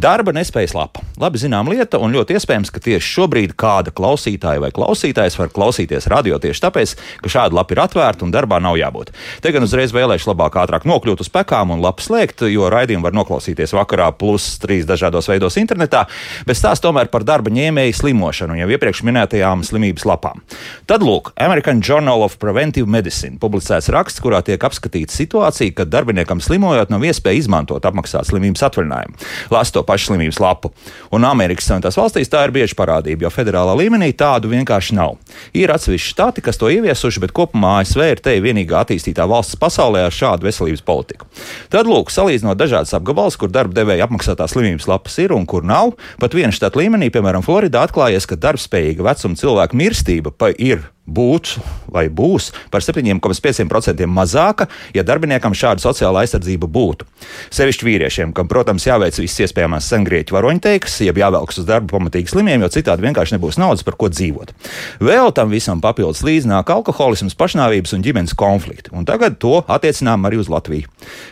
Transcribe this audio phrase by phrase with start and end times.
[0.00, 1.02] Darba nespējas lapa.
[1.20, 6.06] Labi zinām lieta, un ļoti iespējams, ka tieši šobrīd kāda klausītāja vai klausītājs var klausīties
[6.08, 9.10] radio tieši tāpēc, ka šāda lapa ir atvērta un darbā nav jābūt.
[9.44, 13.16] Te gan uzreiz vēlēšu labāk ātrāk nokļūt uz pekām un lapu slēgt, jo raidījumu var
[13.18, 16.06] noklausīties vakarā plus trīs dažādos veidos internetā,
[16.48, 20.40] bet stāsta tomēr par darba ņēmēju slimošanu jau iepriekš minētajām slimības lapām.
[20.88, 26.40] Tad lūk, American Journal of Preventive Medicine publicēts raksts, kurā tiek apskatīta situācija, kad darbiniekam
[26.40, 29.30] slimojot nav iespēja izmantot apmaksāt slimības atvaļinājumu.
[29.52, 30.70] Lāsto to pašu slimības lapu.
[31.14, 35.18] Un Amerikas Savienotās valstīs tā ir bieži parādība, jo federālā līmenī tādu vienkārši nav.
[35.56, 40.06] Ir atsevišķi štāti, kas to ieviesuši, bet kopumā ASV ir te vienīgā attīstītā valsts pasaulē
[40.06, 41.28] ar šādu veselības politiku.
[41.72, 45.96] Tad, lūk, salīdzinot dažādas apgabalus, kur darba devēja apmaksātās slimības lapas ir un kur nav,
[46.22, 52.06] pat viena štata līmenī, piemēram, Floridā, atklājies, ka darbspējīga vecuma cilvēka mirstība ir būtu vai
[52.08, 57.06] būs par 7,5% mazāka, ja darbiniekam šāda sociāla aizsardzība būtu.
[57.54, 62.64] Sevišķi vīriešiem, kam, protams, jāveic visas iespējamās sengrieķu varoņteikas, jeb jāvelkas uz darbu pamatīgi slimiem,
[62.64, 64.54] jo citādi vienkārši nebūs naudas, par ko dzīvot.
[65.02, 70.40] Vēl tam visam papildus līdzināk alkoholisms, pašnāvības un ģimenes konflikti, un tagad to attiecinām arī
[70.40, 70.88] uz Latviju.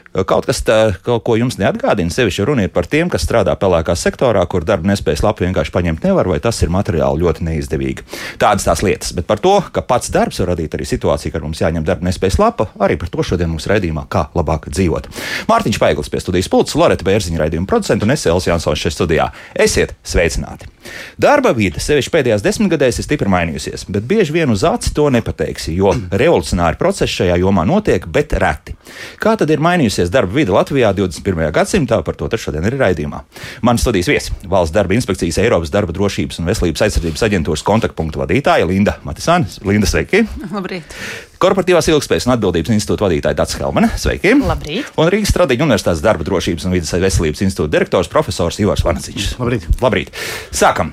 [0.08, 3.92] Kaut kas tā, kaut ko jums neatgādina, sevišķi runa ir par tiem, kas strādā pelēkā
[3.98, 8.06] sektorā, kur darba nespējas lapu vienkārši paņemt nevar, vai tas ir materiāli ļoti neizdevīgi.
[8.40, 11.60] Tādas tās lietas, bet par to, ka pats darbs var radīt arī situāciju, kad mums
[11.60, 15.10] jāņem darba nespējas lapa, arī par to šodien mums raidījumā, kā labāk dzīvot.
[15.52, 19.30] Mārtiņš Paiglis pie studijas pults, Loreta Bērziņa raidījuma producents un es Elsijas Jansons šeit studijā.
[19.68, 20.77] Esiet sveicināti!
[21.20, 25.74] Darba vide, sevišķi pēdējās desmitgadēs, ir stipri mainījusies, bet bieži vien uz aci to nepateiksi,
[25.78, 28.76] jo revolucionāri procesi šajā jomā notiek, bet reti.
[29.22, 31.50] Kā tad ir mainījusies darba vide Latvijā 21.
[31.54, 32.00] gadsimtā?
[32.06, 33.22] Par to šodien ir raidījumā.
[33.66, 38.68] Mans studijas viesis- Valsts darba inspekcijas Eiropas darba drošības un veselības aizsardzības aģentūras kontaktpunktu vadītāja
[38.68, 39.48] Linda Matisāne.
[39.64, 40.26] Linda, sveiki!
[40.52, 40.94] Labrīt!
[41.38, 43.92] Korporatīvās ilgspējas un atbildības institūta vadītāja Dārts Helmane.
[44.00, 44.32] Sveiki!
[44.42, 44.88] Labrīt!
[44.98, 49.28] Un Rīgas Tradiņu Universitātes darba drošības un vidas veselības institūta direktors profesors Ivars Vanaciņš.
[49.38, 49.68] Labrīt!
[49.78, 50.10] Labrīt!
[50.50, 50.90] Sākam!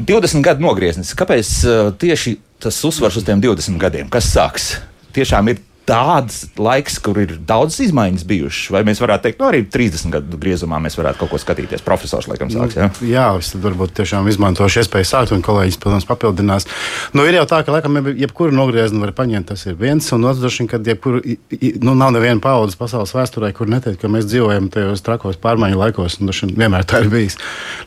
[0.00, 1.12] 20 gadu nogrieznis.
[1.12, 4.08] Kāpēc uh, tieši tas uzsvars uz tiem 20 gadiem?
[4.12, 4.70] Kas sāks?
[5.12, 8.70] Tiešām ir tāds laiks, kur ir daudz izmaiņas bijušas.
[8.74, 11.82] Vai mēs varētu teikt, nu, arī 30 gadu griezumā mēs varētu kaut ko skatīties?
[11.86, 12.78] Profesors, laikam, sāks.
[12.78, 12.88] Ja?
[12.90, 16.68] Nu, jā, es varbūt tiešām izmantošu iespēju sākt, un kolēģis, protams, papildinās.
[17.16, 20.60] Nu, ir jau tā, ka, laikam, jebkuru nogriezienu var paņemt, tas ir viens, un otrs,
[20.70, 21.24] ka jebkuru,
[21.82, 26.20] nu, nav neviena paudzes pasaules vēsturē, kur neteikt, ka mēs dzīvojam tajos trakos pārmaiņu laikos,
[26.22, 27.38] un vien vienmēr tā ir bijis.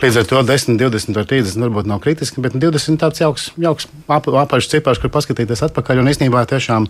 [0.03, 3.87] Līdz ar to 10, 20 vai 30 varbūt nav kritiski, bet 20 tāds jauks, jauks
[4.11, 6.89] ap, apaļš cipars, kur paskatīties atpakaļ, un īstenībā tiešām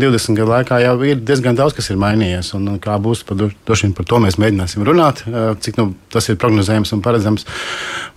[0.00, 2.52] 20 gadu laikā jau ir diezgan daudz, kas ir mainījies.
[2.58, 5.24] Un, un kā būs, par, par to mēs mēģināsim runāt,
[5.66, 7.46] cik nu, tas ir prognozējams un paredzams.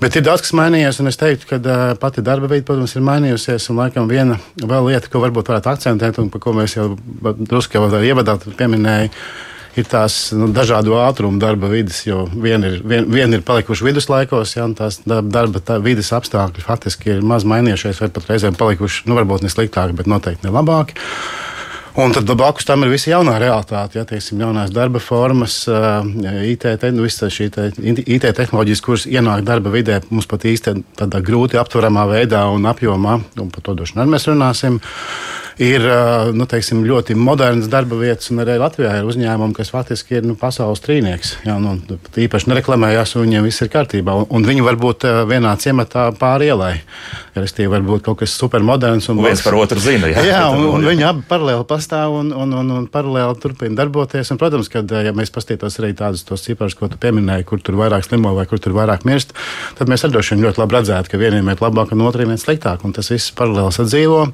[0.02, 3.68] Bet ir daudz, kas mainījies, un es teiktu, ka pati darba veida, protams, ir mainījusies.
[3.72, 7.92] Un, laikam, viena lieta, ko varbūt varētu akcentēt, un par ko mēs jau drusku jau
[8.02, 9.14] ievadā pieminējām
[9.78, 14.56] ir tās nu, dažādu ātrumu darba vidas, jo viena ir, vien, vien ir palikuši viduslaikos,
[14.58, 19.18] ja tās darba tā vidas apstākļi faktiski ir maz mainījušies, vai pat reizēm palikuši, nu,
[19.20, 20.98] varbūt ne sliktāki, bet noteikti ne labāki.
[21.98, 26.92] Un tad blakus tam ir visa jaunā realitāte, ja teiksim, jaunās darba formas, IT, te,
[26.94, 32.06] nu, šī te, IT tehnoloģijas, kuras ienāk darba vidē, mums pat īsti tādā grūti aptveramā
[32.12, 34.78] veidā un apjomā, un par to droši vien mēs runāsim
[35.62, 35.84] ir
[36.38, 40.36] nu, teiksim, ļoti modernas darba vietas, un arī Latvijā ir uzņēmumi, kas faktiski ir nu,
[40.38, 41.34] pasaules trīnieks.
[41.48, 41.76] Jā, nu,
[42.26, 44.16] īpaši nereklamējās, un viņiem viss ir kārtībā.
[44.22, 46.74] Un, un viņi var būt vienā ciematā pāri ielai.
[47.38, 49.10] Restīvi, varbūt kaut kas supermoderns.
[49.12, 50.10] Un viens par otru zina.
[50.14, 54.32] Jā, jā un, un viņi abi paralēli pastāv un, un, un, un paralēli turpina darboties.
[54.34, 58.06] Un, protams, kad ja mēs paskatītos arī tādus ciparus, ko tu pieminēji, kur tur vairāk
[58.06, 59.34] slimo vai kur tur vairāk mirst,
[59.78, 62.86] tad mēs arī ļoti labi redzētu, ka vieniem ir labāk un otriem ir sliktāk.
[62.86, 64.28] Un tas viss paralēli sadzīvo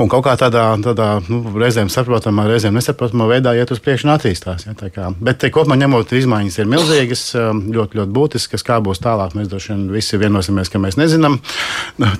[0.00, 4.14] un kaut kā tādā, tādā nu, reizēm saprotamā, reizēm nesaprotamā veidā iet uz priekšu un
[4.14, 4.66] attīstās.
[4.68, 5.10] Ja, kā.
[5.20, 8.64] Bet te, kopumā ņemot, izmaiņas ir milzīgas, um, ļoti, ļoti būtiskas.
[8.66, 11.38] Kā būs tālāk, mēs droši vien visi vienosimies, ka mēs nezinām.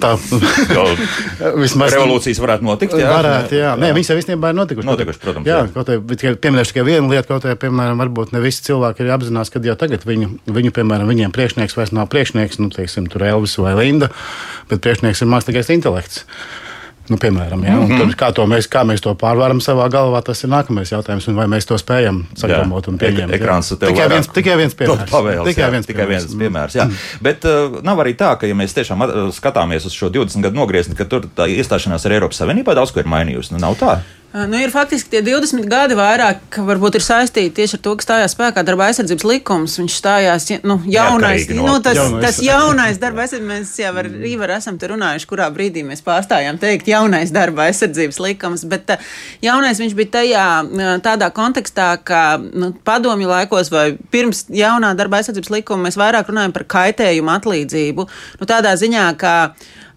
[0.03, 0.15] Tā
[1.63, 2.97] vismaz revolūcijas varētu notikt.
[2.99, 3.71] Jā, varētu, jā.
[3.71, 3.75] jā.
[3.81, 4.91] Nē, viņas jau īstenībā ir notikušas.
[4.91, 5.49] Notikuši, protams.
[5.49, 5.71] Jā, jā.
[5.77, 5.93] Kaut
[6.23, 9.63] kā pieminēšu tikai vienu lietu, kaut kā, piemēram, varbūt ne visi cilvēki ir apzinās, ka
[9.65, 13.75] jau tagad viņu, viņu piemēram, viņiem priekšnieks vairs nav priekšnieks, nu, teiksim, tur Elvis vai
[13.79, 14.11] Linda,
[14.71, 16.27] bet priekšnieks ir mākslīgais intelekts.
[17.13, 17.75] Nu, piemēram, ja?
[17.77, 18.15] mm -hmm.
[18.17, 21.27] kā, mēs, kā mēs to pārvaram savā galvā, tas ir nākamais jautājums.
[21.37, 23.35] Vai mēs to spējam saglabāt un pieņemt?
[23.37, 25.11] Ekrāns tikai viens, tikai viens piemērs.
[25.11, 26.39] Pavēles, tikai viens, tikai viens piemērs.
[26.39, 26.87] piemērs jā.
[26.89, 27.21] Mm.
[27.21, 29.05] Bet uh, nav arī tā, ka, ja mēs tiešām
[29.37, 33.05] skatāmies uz šo 20 gadu nogriezni, ka tur tā iestāšanās ar Eiropas Savienībā daudz ko
[33.05, 33.53] ir mainījusi.
[33.53, 33.99] Nu, nav tā.
[34.33, 38.33] Nu, ir faktiski tie 20 gadi vairāk, varbūt ir saistīti tieši ar to, ka stājās
[38.33, 39.75] spēkā darba aizsardzības likums.
[39.77, 42.25] Viņš stājās, nu, jaunais, no nu, tas, jaunais.
[42.25, 46.57] tas jaunais darba aizsardzības, mēs jau ar Rīvaru esam te runājuši, kurā brīdī mēs pārstājām
[46.63, 48.95] teikt jaunais darba aizsardzības likums, bet
[49.45, 50.49] jaunais viņš bija tajā
[51.05, 56.57] tādā kontekstā, ka nu, padomju laikos vai pirms jaunā darba aizsardzības likuma mēs vairāk runājam
[56.57, 58.09] par kaitējumu atlīdzību.
[58.41, 59.37] Nu, tādā ziņā, ka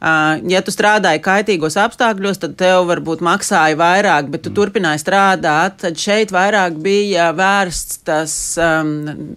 [0.06, 4.58] ja tu strādāji kaitīgos apstākļos, tad tev varbūt maksāja vairāk, bet tu mm.
[4.60, 5.80] turpināji strādāt.
[5.82, 8.38] Tad šeit vairāk bija vērsts tas,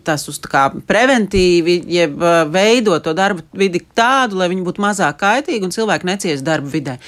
[0.04, 2.22] tas uz kā preventīvi, jeb
[2.52, 6.98] veidot to darbu vidi tādu, lai viņi būtu mazāk kaitīgi un cilvēki neciest darba vidē.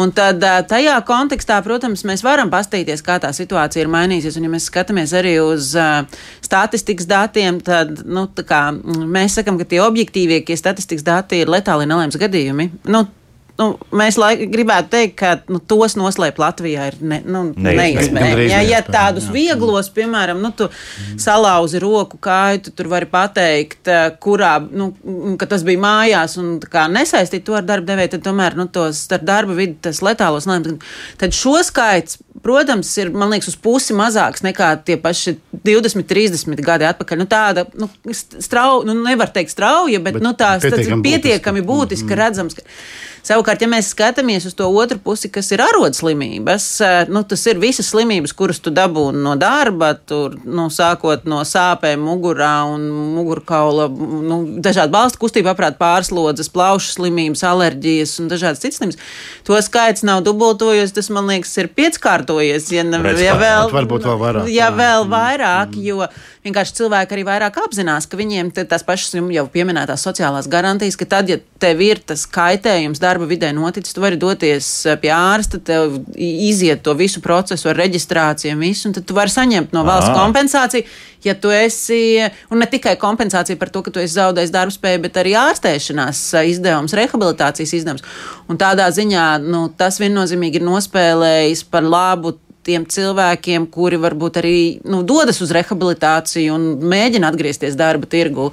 [0.00, 4.38] Un tad tajā kontekstā, protams, mēs varam pastīties, kā tā situācija ir mainījusies.
[4.40, 6.02] Un, ja mēs skatāmies arī uz uh,
[6.42, 12.18] statistikas datiem, tad nu, kā, mēs sakam, ka tie objektīvākie statistikas dati ir letāli nelēms
[12.18, 12.70] gadījumi.
[12.90, 13.04] Nu,
[13.60, 18.48] nu, mēs laik, gribētu teikt, ka nu, tos noslēpt Latvijā ir ne, nu, neiespējami.
[18.50, 19.34] Ja, ja tādus jā.
[19.36, 20.68] vieglos, piemēram, nu, tu
[21.20, 24.90] salauzi roku kāju, tu tur vari pateikt, eh, kurā, nu,
[25.40, 26.56] ka tas bija mājās un
[26.94, 30.82] nesaistīt to ar darba devēju, tad tomēr nu, tos starp darba vidi tas letālos nelēms.
[31.20, 36.66] Tad šo skaits, protams, ir, man liekas, uz pusi mazāks nekā tie paši 20, 30
[36.66, 37.22] gadi atpakaļ.
[37.22, 41.74] Nu, tāda, nu, strau, nu, nevar teikt strauja, bet, bet nu, tās, pietiekami, pietiekami būtiski,
[41.74, 42.22] būtiski mm -hmm.
[42.24, 42.54] redzams.
[42.54, 42.62] Ka,
[43.24, 47.60] Savukārt, ja mēs skatāmies uz to otru pusi, kas ir arodslimības, eh, nu, tas ir
[47.62, 52.84] visas slimības, kuras tu dabūni no darba, tur, nu, sākot no sāpēm mugurā un
[53.16, 59.00] mugurkaula, nu, dažādu balstu kustību aprāt pārslodzes, plaušu slimības, alerģijas un dažādas citas slimības.
[59.48, 64.20] To skaits nav dubultojies, tas, man liekas, ir pieckārtojies, ja, ne, ja vēl, varbūt vēl
[64.20, 64.52] vairāk.
[64.52, 66.32] Ja vēl vairāk, mm.
[66.44, 71.30] Vienkārši cilvēki arī vairāk apzinās, ka viņiem tās pašas jau pieminētās sociālās garantijas, ka tad,
[71.32, 75.98] ja tev ir tas kaitējums darba vidē noticis, tu vari doties eh, pie ārsta, tev
[76.14, 80.12] iziet to visu procesu ar reģistrāciju un visu, un tad tu vari saņemt no valsts
[80.12, 80.20] Aha.
[80.20, 80.88] kompensāciju.
[81.24, 82.20] Ja tu esi,
[82.52, 86.50] un ne tikai kompensācija par to, ka tu esi zaudējis darbspēju, bet arī ārstēšanās eh,
[86.52, 88.04] izdevums, rehabilitācijas izdevums.
[88.52, 94.56] Un tādā ziņā nu, tas viennozīmīgi ir nospēlējis par labu tiem cilvēkiem, kuri varbūt arī
[94.88, 98.50] nu, dodas uz rehabilitāciju un mēģina atgriezties darba tirgu.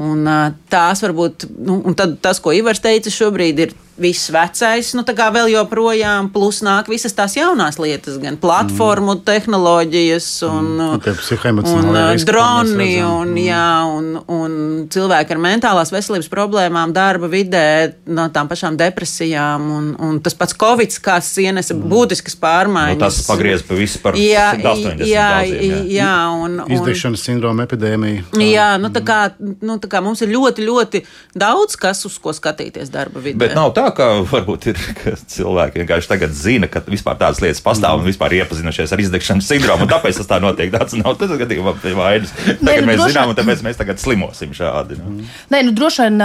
[0.00, 0.24] Un,
[0.72, 5.28] tās varbūt, nu, un tas, ko Ivars teica, šobrīd ir viss vecais, nu tā kā
[5.32, 9.22] vēl joprojām, plus nāk visas tās jaunās lietas, gan platformu mm.
[9.26, 11.60] tehnoloģijas un, mm.
[11.60, 13.40] un, un droni un, mm.
[13.44, 14.56] jā, un, un
[14.92, 17.66] cilvēki ar mentālās veselības problēmām darba vidē,
[18.08, 21.92] no tām pašām depresijām un, un tas pats Covid, kas ienesa mm.
[21.92, 22.96] būtiskas pārmaiņas.
[22.96, 27.68] Nu, tas pagriez pa visu par jā, 80 jā, jā, jā, un, un, Izdegšanas sindroma
[27.68, 28.24] epidēmija.
[28.40, 31.02] Jā, nu tā kā, nu tā kā mums ir ļoti, ļoti
[31.38, 33.38] daudz kas, uz ko skatīties darba vidē.
[33.42, 37.62] Bet nav tā, ka varbūt ir ka cilvēki vienkārši tagad zina, ka vispār tādas lietas
[37.64, 38.04] pastāv mm.
[38.04, 39.88] un vispār iepazinušies ar izdegšanas sindromu.
[39.90, 40.72] Tāpēc tas tā notiek.
[40.72, 42.32] Tāds nav tas gadījumā vainas.
[42.34, 43.14] Tagad nu, mēs droši...
[43.14, 44.98] zinām, un tāpēc mēs tagad slimosim šādi.
[45.00, 45.26] Nu.
[45.52, 46.24] Nē, nu droši vien,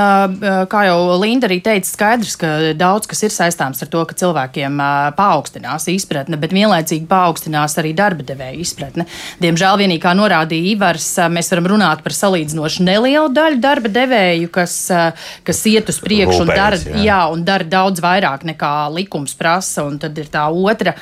[0.72, 4.80] kā jau Linda arī teica, skaidrs, ka daudz kas ir saistāms ar to, ka cilvēkiem
[5.18, 9.08] paaugstinās izpratne, bet vienlaicīgi paaugstinās arī darba devēja izpratne.
[9.44, 14.78] Diemžēl vienīgi, kā norādīja Ivars, mēs varam runāt par salīdzinoši nelielu daļu darba devēju, kas,
[15.46, 17.04] kas iet uz priekšu un dara, jā.
[17.06, 20.96] Jā, un dara daudz vairāk nekā likums prasa, un tad ir tā otra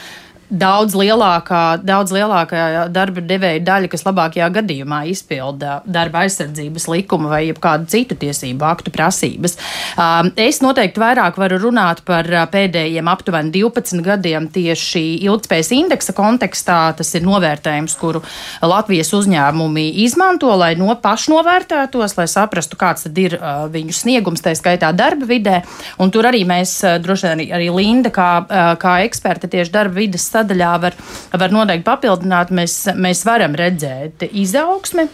[0.50, 7.44] daudz lielākā, daudz lielākā darba devēja daļa, kas labākajā gadījumā izpilda darba aizsardzības likuma vai
[7.54, 9.58] kādu citu tiesību aktu prasības.
[9.98, 16.16] Um, es noteikti vairāk varu runāt par uh, pēdējiem aptuveni 12 gadiem tieši ilgspējas indeksa
[16.18, 16.80] kontekstā.
[16.98, 18.24] Tas ir novērtējums, kuru
[18.62, 24.56] Latvijas uzņēmumi izmanto, lai no pašnovērtētos, lai saprastu, kāds tad ir uh, viņu sniegums, tā
[24.58, 25.62] skaitā darba vidē.
[26.04, 28.30] Un tur arī mēs, uh, droši vien arī, Linda, kā,
[28.80, 30.98] kā eksperte tieši darba vidas sadaļā var,
[31.40, 35.08] var noteikti papildināt, mēs, mēs varam redzēt izaugsmi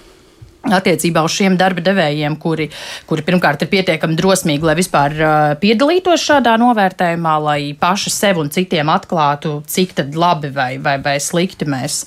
[0.68, 2.68] attiecībā uz šiem darba devējiem, kuri,
[3.08, 8.52] kuri pirmkārt ir pietiekami drosmīgi, lai vispār uh, piedalītos šādā novērtējumā, lai paši sev un
[8.52, 12.02] citiem atklātu, cik labi vai, vai, vai slikti mēs,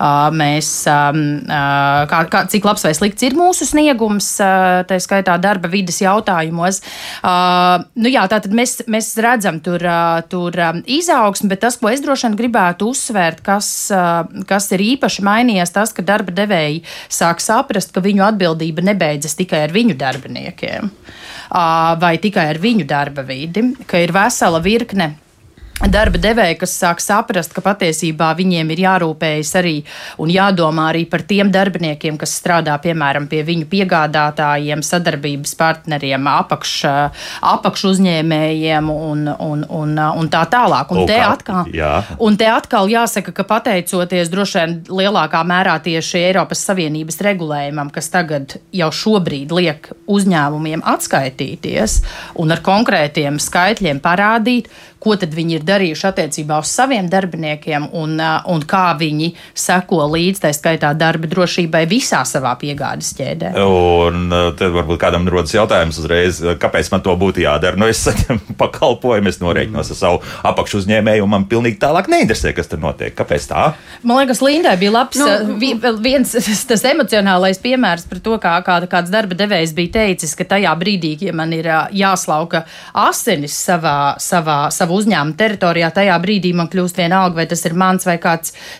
[0.00, 4.98] uh, mēs um, uh, kā, kā, cik labs vai slikts ir mūsu sniegums, uh, tā
[5.02, 6.80] skaitā darba vidas jautājumos.
[7.20, 11.92] Uh, nu jā, tātad mēs, mēs redzam tur, uh, tur um, izaugsmi, bet tas, ko
[11.92, 16.82] es droši vien gribētu uzsvērt, kas, uh, kas ir īpaši mainījies, tas, ka darba devēji
[17.12, 20.90] sāk saprast, ka viņu atbildība nebeidzas tikai ar viņu darbiniekiem.
[22.02, 25.14] Vai tikai ar viņu darba vidi, ka ir vesela virkne
[25.86, 29.74] darba devēji, kas sāk saprast, ka patiesībā viņiem ir jārūpējas arī
[30.18, 36.74] un jādomā arī par tiem darbiniekiem, kas strādā piemēram pie viņu piegādātājiem, sadarbības partneriem, apakš,
[37.52, 40.90] apakš uzņēmējiem un, un, un, un tā tālāk.
[40.94, 41.92] Un, te atkal, jā.
[42.18, 48.10] un te atkal jāsaka, ka pateicoties droši vien lielākā mērā tieši Eiropas Savienības regulējumam, kas
[48.12, 52.00] tagad jau šobrīd liek uzņēmumiem atskaitīties
[52.42, 54.70] un ar konkrētiem skaitļiem parādīt,
[55.08, 60.42] ko tad viņi ir darījuši attiecībā uz saviem darbiniekiem un, un kā viņi seko līdzi,
[60.42, 63.54] tā skaitā darba drošībai visā savā piegādes ķēdē.
[63.64, 67.80] Un tad varbūt kādam rodas jautājums uzreiz, kāpēc man to būtu jādara?
[67.80, 72.52] Nu, es saņemu pakalpojumu, es norēķinos ar savu apakšu uzņēmēju, un man pilnīgi tālāk neinteresē,
[72.56, 73.16] kas tur notiek.
[73.16, 73.64] Kāpēc tā?
[74.02, 75.56] Man liekas, Lindai bija labs nu,
[76.04, 76.36] viens
[76.70, 81.14] tas emocionālais piemērs par to, kā kāda, kāds darba devējs bija teicis, ka tajā brīdī,
[81.28, 82.66] ja man ir jāslauka
[83.08, 88.06] asinis savā, savā, savā uzņēmuma teritorijā, tajā brīdī man kļūst vienalga, vai tas ir mans
[88.08, 88.18] vai,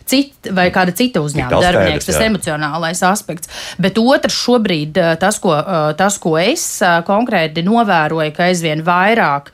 [0.08, 2.28] cit, vai kāda cita uzņēmuma darbinieks, tas jā.
[2.28, 3.50] emocionālais aspekts.
[3.80, 5.56] Bet otrs šobrīd, tas ko,
[5.98, 6.68] tas, ko es
[7.08, 9.52] konkrēti novēroju, ka aizvien vairāk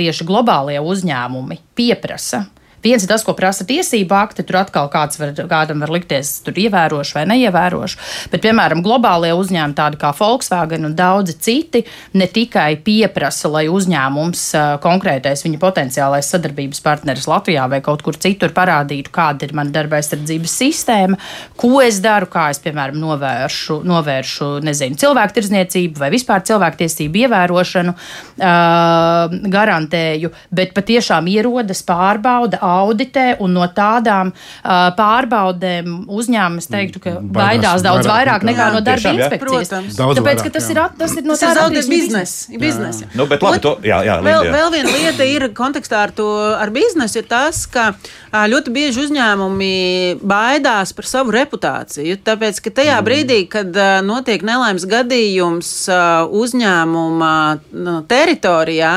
[0.00, 2.46] tieši globālie uzņēmumi pieprasa
[2.84, 6.56] Viens ir tas, ko prasa tiesība akti, tur atkal kāds var, kādam var likties, tur
[6.56, 7.98] ievērošu vai neievērošu.
[8.32, 11.84] Bet, piemēram, globālie uzņēmumi, tādi kā Volkswagen un daudzi citi,
[12.16, 14.44] ne tikai pieprasa, lai uzņēmums
[14.84, 20.00] konkrētais viņa potenciālais sadarbības partneris Latvijā vai kaut kur citur parādītu, kāda ir mana darba
[20.00, 21.20] aizsardzības sistēma,
[21.60, 27.94] ko es daru, kā es, piemēram, novēršu, novēršu nezinu, cilvēku tirdzniecību vai vispār cilvēktiesību ievērošanu,
[27.94, 37.16] uh, garantēju, bet patiešām ierodas pārbauda auditē, un no tādām uh, pārbaudēm uzņēmums teiktu, ka
[37.18, 39.70] baidās, baidās daudz vairāk, vairāk nekā jā, no darba tiešām, inspekcijas.
[39.70, 39.80] Jā.
[40.00, 40.74] Tāpēc, vairāk, ka tas jā.
[40.74, 42.60] ir, at, tas ir no tādas zaudēt biznesa.
[42.60, 43.02] Biznes.
[43.16, 44.54] Nu, bet labi, to, jā, jā, vēl, jā.
[44.54, 47.90] vēl viena lieta ir kontekstā ar to ar biznesu, ir tas, ka
[48.30, 49.72] ļoti bieži uzņēmumi
[50.20, 52.18] baidās par savu reputāciju.
[52.26, 53.06] Tāpēc, ka tajā mm.
[53.06, 55.72] brīdī, kad notiek nelaimes gadījums
[56.40, 57.34] uzņēmuma
[58.10, 58.94] teritorijā,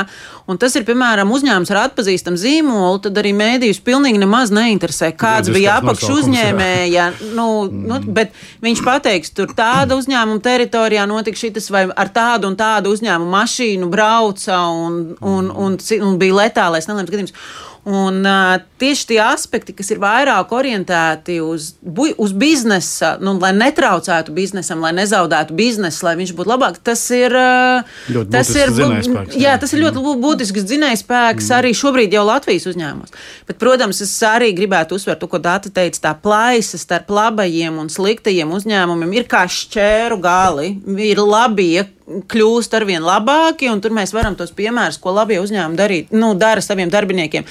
[0.50, 5.50] un tas ir, piemēram, uzņēmums ar atpazīstamu zīmolu, tad arī mēdījus pilnīgi nemaz neinteresē, kāds
[5.50, 7.08] Jādis bija apakš uzņēmēja.
[7.36, 8.34] Nu, nu, bet
[8.64, 13.90] viņš pateiks, tur tāda uzņēmuma teritorijā notika šitas, vai ar tādu un tādu uzņēmumu mašīnu
[13.92, 17.38] brauca un, un, un, un, un bija letālais nelēms gadījums.
[17.84, 24.32] Un, uh, tieši tie aspekti, kas ir vairāk orientēti uz, uz biznesa, nu, lai netraucētu
[24.32, 27.36] biznesam, lai nezaudētu biznesu, lai viņš būtu labāk, tas ir.
[27.36, 30.22] Uh, tas ir, jā, jā, tas ir ļoti mm.
[30.24, 31.56] būtisks dzinējspēks mm.
[31.58, 33.12] arī šobrīd jau Latvijas uzņēmumos.
[33.50, 37.92] Bet, protams, es arī gribētu uzsvērt to, ko Dāta teica, tā plaisa starp labajiem un
[37.92, 40.72] sliktajiem uzņēmumiem ir kā šķēru gali.
[41.04, 45.80] Ir labie, kļūst ar vien labāki, un tur mēs varam tos piemērus, ko labie uzņēmumi
[45.80, 47.46] darīt, nu, dara saviem darbiniekiem.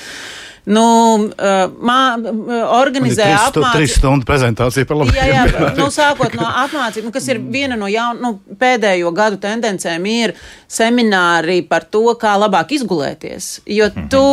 [0.63, 0.83] Nu,
[1.83, 1.98] mā,
[2.72, 3.72] organizē apmācību.
[3.75, 5.15] Trīs stundu prezentācija par labu.
[5.17, 9.41] Jā, jā nu, sākot no apmācības, nu, kas ir viena no jaun, nu, pēdējo gadu
[9.43, 10.36] tendencēm, ir
[10.72, 13.57] semināri par to, kā labāk izgulēties.
[13.75, 14.24] Jo tu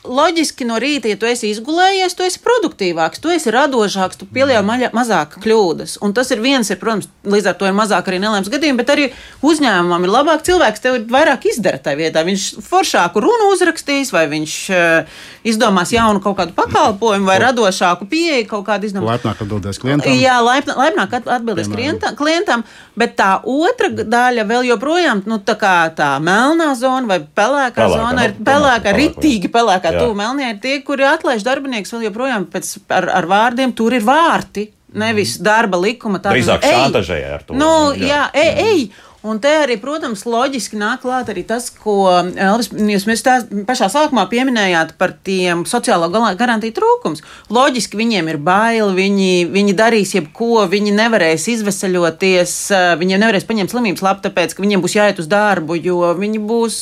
[0.00, 4.62] loģiski no rīta, ja tu esi izgulējies, tu esi produktīvāks, tu esi radošāks, tu pieļauj
[4.96, 5.98] mazāk kļūdas.
[6.04, 8.92] Un tas ir viens, ir, protams, līdz ar to ir mazāk arī nelēms gadījumi, bet
[8.94, 9.08] arī
[9.44, 12.24] uzņēmumam ir labāk cilvēks, tev ir vairāk izdara tajā vietā.
[12.24, 18.48] Viņš foršāku runu uzrakstīs, vai viņš uh, izdomās jaunu kaut kādu pakalpojumu, vai radošāku pieeju
[18.54, 19.18] kaut kādu izdomās.
[19.18, 20.16] Laipnāk atbildēs klientam.
[20.16, 22.64] Jā, laipn, laipnāk atbildēs klientam, klientam,
[22.96, 27.92] bet tā otra daļa vēl joprojām, nu, tā kā tā melnā zona vai pelēkā, pelēkā
[27.92, 32.46] zona ir pelēkā, ritīgi pelēkā kā tuvu Melnijai, ir tie, kuri atlaiž darbinieks vēl joprojām
[32.52, 34.70] pēc, ar, ar vārdiem, tur ir vārti.
[35.00, 36.34] Nevis darba likuma tāda.
[36.34, 37.54] Drīzāk šantažēja ar to.
[37.54, 38.80] Nu, jā, jā ej, ej.
[39.20, 43.34] Un te arī, protams, loģiski nāk klāt arī tas, ko Elvis, jūs tā
[43.68, 47.20] pašā sākumā pieminējāt par tiem sociālo garantiju trūkums.
[47.52, 52.54] Loģiski viņiem ir bail, viņi, viņi darīs jebko, viņi nevarēs izvesaļoties,
[53.02, 56.80] viņiem nevarēs paņemt slimības lapu, tāpēc, ka viņiem būs jāiet uz darbu, jo viņi būs,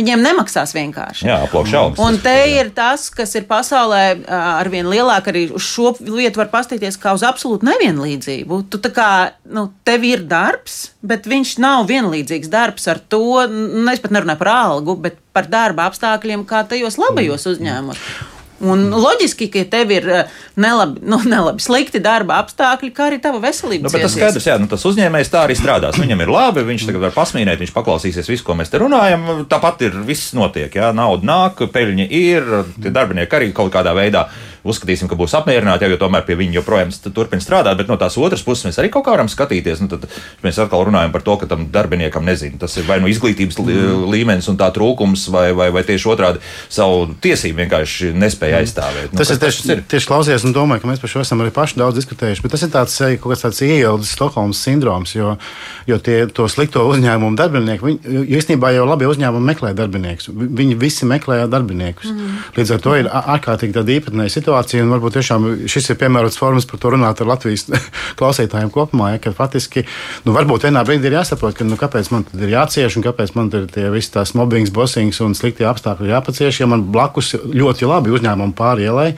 [0.00, 1.28] viņiem nemaksās vienkārši.
[1.28, 2.00] Jā, aplaukšaums.
[2.00, 2.62] Un te jā.
[2.62, 7.26] ir tas, kas ir pasaulē arvien lielāk, arī uz šo lietu var pastīties kā uz
[7.26, 8.64] absolūtu nevienlīdzību.
[8.72, 9.12] Tu tā kā,
[9.52, 14.14] nu, tev ir darbs, bet viņš nav nav vienlīdzīgs darbs ar to, nu, es pat
[14.14, 18.08] nerunāju par algu, bet par darba apstākļiem, kā tajos labajos uzņēmumos.
[18.64, 23.40] Un loģiski, ka tev ir eh, nelabi, nu, nelabi slikti darba apstākļi, kā arī tava
[23.42, 23.90] veselība.
[23.90, 25.98] Nu, tas skaidrs, jā, nu, tas uzņēmējs tā arī strādās.
[26.00, 29.44] Viņam ir labi, viņš tagad var pasmīnēt, viņš paklausīsies visu, ko mēs te runājam.
[29.50, 32.48] Tāpat ir viss notiek, jā, nauda nāk, peļņa ir,
[32.80, 34.24] tie darbinieki arī kaut kādā veidā
[34.66, 37.78] uzskatīsim, ka būs apmierināti, jo tomēr pie viņa joprojām turpina strādāt.
[37.78, 39.82] Bet no tās otras puses mēs arī kaut kā varam skatīties.
[39.84, 40.06] Nu, tad
[40.44, 44.06] mēs atkal runājam par to, ka tam darbiniekam nezinu, tas ir vai nu izglītības mm.
[44.12, 46.42] līmenis un tā trūkums, vai, vai, vai tieši otrādi
[46.72, 49.12] savu tiesību vienkārši nespēja aizstāvēt.
[49.12, 51.54] Nu, tas ir tieši, ir tieši klausies un domāju, ka mēs par šo esam arī
[51.54, 52.44] paši daudz diskutējuši.
[52.44, 55.36] Bet tas ir tāds, kaut kāds tāds ieildes Stokholmas sindroms, jo,
[55.88, 60.30] jo tie to slikto uzņēmumu darbinieki, viņi īstenībā jau labi uzņēmumi meklē darbiniekus.
[60.32, 62.12] Viņi visi meklē darbiniekus.
[62.12, 62.38] Mm.
[62.56, 66.66] Līdz ar to ir ārkārtīgi tāda īpatnēja situācija, un varbūt tiešām šis ir piemērots formas
[66.68, 67.66] par to runāt ar Latvijas
[68.18, 69.84] klausītājiem kopumā, ja, faktiski,
[70.24, 73.50] nu, varbūt vienā brīdī ir jāsaprot, ka, nu, kāpēc man ir jācieš un kāpēc man
[73.54, 78.14] ir tie visi tās mobbings, bosings un sliktie apstākļi jāpacieš, ja man blakus ļoti labi
[78.16, 79.08] uzņēmumi pāri ielai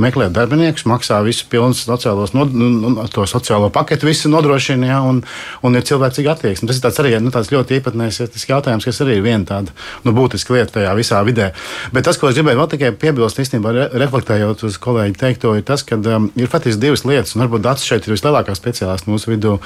[0.00, 5.00] meklē darbiniekus, maksā visu pilnu sociālos, no, nu, nu, to sociālo paketu, visu nodrošina, ja,
[5.04, 5.22] un,
[5.64, 6.68] un ir cilvēcīga attieksme.
[6.70, 9.74] Tas ir tāds arī nu, tāds ļoti īpatnējs jautājums, kas arī ir viena tāda
[10.04, 11.50] nu, būtiska lieta tajā visā vidē.
[11.94, 15.64] Bet tas, ko es gribēju vēl tikai piebilst, īstenībā re, reflektējot uz kolēģi teikto, ir
[15.66, 19.32] tas, ka um, ir faktiski divas lietas, un varbūt Dārts šeit ir vislielākā speciālists mūsu
[19.32, 19.56] vidū,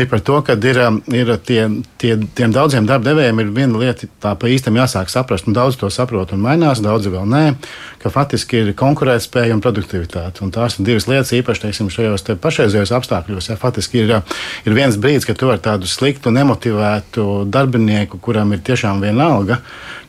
[0.00, 1.66] ir par to, ka ir, um, ir tie,
[2.00, 5.78] tie, tiem daudziem darba devējiem ir viena lieta, tā pa īstam jāsāk saprast, un daudz
[5.80, 7.44] to saprot un mainās, daudzi vēl nē,
[8.04, 10.42] ka faktiski ir konkurētspēja un produktivitāte.
[10.44, 13.48] Un tās ir divas lietas, īpaši teiksim, šajos te pašreizējos apstākļos.
[13.48, 14.12] Ja, faktiski ir,
[14.68, 19.60] ir viens brīdis, kad tu vari tādu sliktu, nemotivētu darbinieku, kuram ir tiešām viena alga,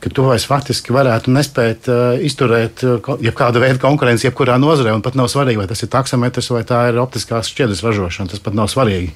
[0.03, 4.91] ka tu vairs faktiski varētu nespēt uh, izturēt uh, jebkādu veidu konkurenci, jebkurā nozarē.
[4.91, 8.29] Un pat nav svarīgi, vai tas ir taksometrs vai tā ir optiskās šķiedras ražošana.
[8.35, 9.15] Tas pat nav svarīgi.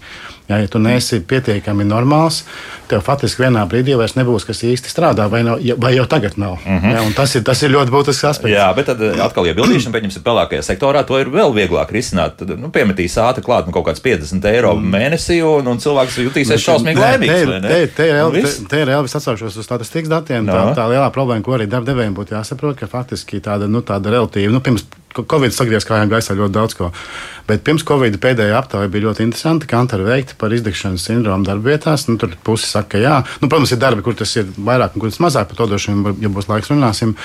[0.50, 2.40] Ja, ja tu neesi pietiekami normāls,
[2.90, 6.56] tev faktiski vienā brīdī vairs nebūs, kas īsti strādā, vai, nav, vai jau tagad nav.
[6.66, 6.96] Mm -hmm.
[6.96, 8.56] ja, tas, ir, tas ir ļoti būtisks aspekts.
[8.56, 12.38] Jā, bet tad eh, atkal iebildīšana, pieņemsim, pelēkajā sektorā, to ir vēl vieglāk risināt.
[12.38, 14.90] Tad, nu, piemetīs ātri klāt nu, kaut kāds 50 eiro mm.
[14.96, 17.46] mēnesī, un, un cilvēks jutīsies šausmīgi laimīgs.
[17.46, 20.46] Te, te, te, te, te ir Elvis atsaušos uz statistikas datiem.
[20.46, 20.54] No.
[20.54, 24.52] Tā, tā lielā problēma, ko arī darbdevējiem būtu jāsaprot, ka faktiski tāda, nu, tāda relatīva,
[24.52, 26.92] nu, pirms Covid sagriezās kājām gaisā ļoti daudz ko.
[27.50, 29.68] Bet pirms Covid pēdējā aptaujā bija ļoti interesanti.
[29.70, 32.06] Kantara veikta par izdegšanas sindromu darbvietās.
[32.06, 33.16] Nu, tur pusi saka, ka jā.
[33.42, 35.50] Nu, protams, ir darbi, kur tas ir vairāk un kur tas mazāk.
[35.50, 37.16] Par to droši vien, ja būs laiks, runāsim.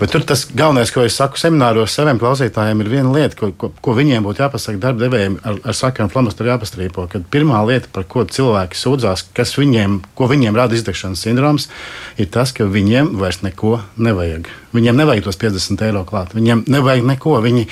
[0.00, 3.70] Bet tur tas galvenais, ko es saku semināros saviem klausītājiem, ir viena lieta, ko, ko,
[3.78, 7.06] ko viņiem būtu jāpasaka darba devējiem ar, ar sakām flamasteru jāpastrīpo.
[7.12, 11.70] Kad pirmā lieta, par ko cilvēki sūdzās, kas viņiem, ko viņiem rada izdegšanas sindroms,
[12.18, 14.50] ir tas, ka viņiem vairs neko nevajag.
[14.70, 16.34] Viņiem nevajag tos 50 eiro klāt.
[16.36, 17.36] Viņiem nevajag neko.
[17.42, 17.66] Viņi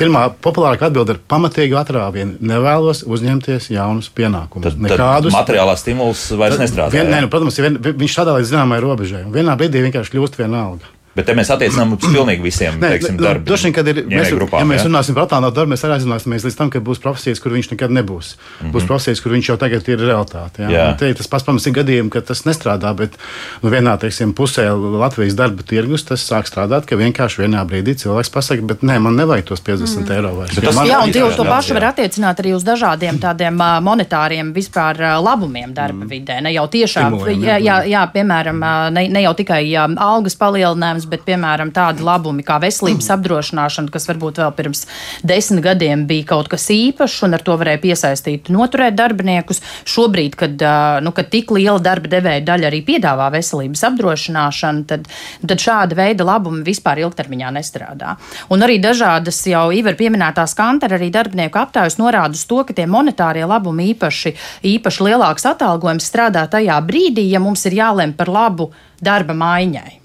[0.00, 2.36] pirmā populārākā atbilde ir pamatīgi atrāvieni.
[2.44, 4.68] Nevēlos uzņemties jaunus pienākumus.
[4.68, 6.92] Tad, Nekādus materiālā stimulus vairs nestrādā.
[6.92, 9.24] Vien, nē, nu, protams, vien, viņš strādā līdz zināmai robežai.
[9.32, 10.92] Vienā brīdī vienkārši kļūst vienalga.
[11.16, 13.44] Bet te mēs attiecinām uz pilnīgi visiem teiksim, darbiem.
[13.44, 16.46] Droši vien, kad ir, mēs, grupām, ja mēs runāsim par tādu darbu, mēs arī aizsināsimies
[16.46, 18.32] līdz tam, ka būs profesijas, kur viņš nekad nebūs.
[18.32, 18.72] Mm -hmm.
[18.72, 20.68] Būs profesijas, kur viņš jau tagad ir realitāte.
[20.98, 23.18] Te, tas pats, protams, ir gadījumi, ka tas nestrādā, bet
[23.62, 28.32] nu, vienā teiksim, pusē Latvijas darba tirgus tas sāk strādāt, ka vienkārši vienā brīdī cilvēks
[28.32, 30.12] pasakā, bet nē, man nevajag tos 50 mm.
[30.16, 30.56] eiro vairs.
[30.56, 36.04] Tas, jā, un to pašu var attiecināt arī uz dažādiem tādiem monetāriem vispār labumiem darba
[36.04, 36.08] mm.
[36.08, 36.40] vidē.
[36.40, 38.64] Ne jau tiešām, jā, jā, jā, piemēram,
[38.96, 44.08] ne, ne jau tikai algas palielinājums, bet, piemēram, tā tādi labumi kā veselības apdrošināšana, kas
[44.10, 44.86] varbūt vēl pirms
[45.26, 49.62] desmit gadiem bija kaut kas īpašs, un ar to varēja piesaistīt noturēt darbiniekus.
[49.88, 50.64] Šobrīd, kad,
[51.04, 55.08] nu, kad tik liela darba devēja daļa arī piedāvā veselības apdrošināšanu, tad,
[55.42, 58.16] tad šāda veida labumi vispār ilgtermiņā nestrādā.
[58.52, 62.86] Un arī dažādas jau Ivar pieminētās kantara arī darbinieku aptaujas norāda uz to, ka tie
[62.90, 64.34] monetārie labumi īpaši,
[64.74, 68.70] īpaši lielāks atalgojums strādā tajā brīdī, ja mums ir jālem par labu
[69.02, 70.01] darba maiņai.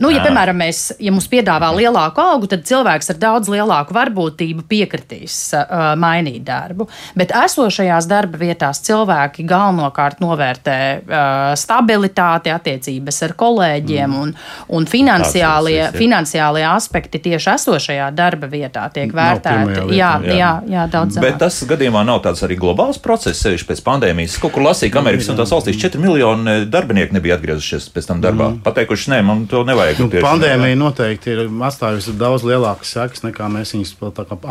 [0.00, 4.64] Nu, ja, piemēram, mēs, ja mums piedāvā lielāku algu, tad cilvēks ar daudz lielāku varbūtību
[4.70, 6.86] piekritīs uh, mainīt darbu.
[7.18, 14.22] Bet esošajās darba vietās cilvēki galvenokārt novērtē uh, stabilitāti, attiecības ar kolēģiem mm.
[14.22, 14.32] un,
[14.78, 19.84] un finansiālie, Tāds, finansiālie aspekti tieši esošajā darba vietā tiek vērtēti.
[19.98, 21.20] Jā, jā, jā, jā, daudz.
[21.22, 24.38] Bet tas gadījumā nav tāds arī globāls process, sevišķi pēc pandēmijas.
[24.42, 28.24] Kaut kur lasīju, ka Amerikas un tās valstīs 4 miljoni darbinieku nebija atgriezušies pēc tam
[28.24, 28.52] darbā.
[28.54, 28.64] Mm.
[28.64, 30.00] Pateikuši, nē, man to nevajag nevajag.
[30.02, 33.94] Nu, pandēmija noteikti ir atstājusi daudz lielākas sekas, nekā mēs viņus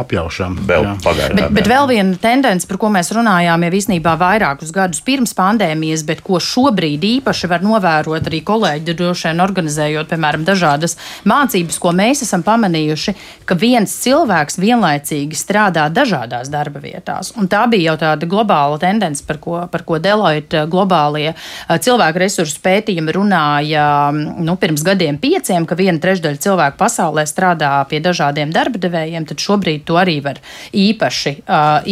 [0.04, 0.58] apjaušam.
[0.68, 1.38] Vēl pagaidām.
[1.38, 6.06] Bet, bet vēl viena tendence, par ko mēs runājām jau īstenībā vairākus gadus pirms pandēmijas,
[6.08, 10.98] bet ko šobrīd īpaši var novērot arī kolēģi, droši vien organizējot, piemēram, dažādas
[11.30, 13.16] mācības, ko mēs esam pamanījuši,
[13.50, 17.34] ka viens cilvēks vienlaicīgi strādā dažādās darba vietās.
[17.40, 21.34] Un tā bija jau tāda globāla tendence, par ko, par ko Deloitte globālie
[21.70, 28.02] cilvēku resursu pētījumi runāja nu, pirms gadiem pieciem, ka viena trešdaļa cilvēku pasaulē strādā pie
[28.04, 30.42] dažādiem darba devējiem, tad šobrīd to arī var
[30.74, 31.36] īpaši,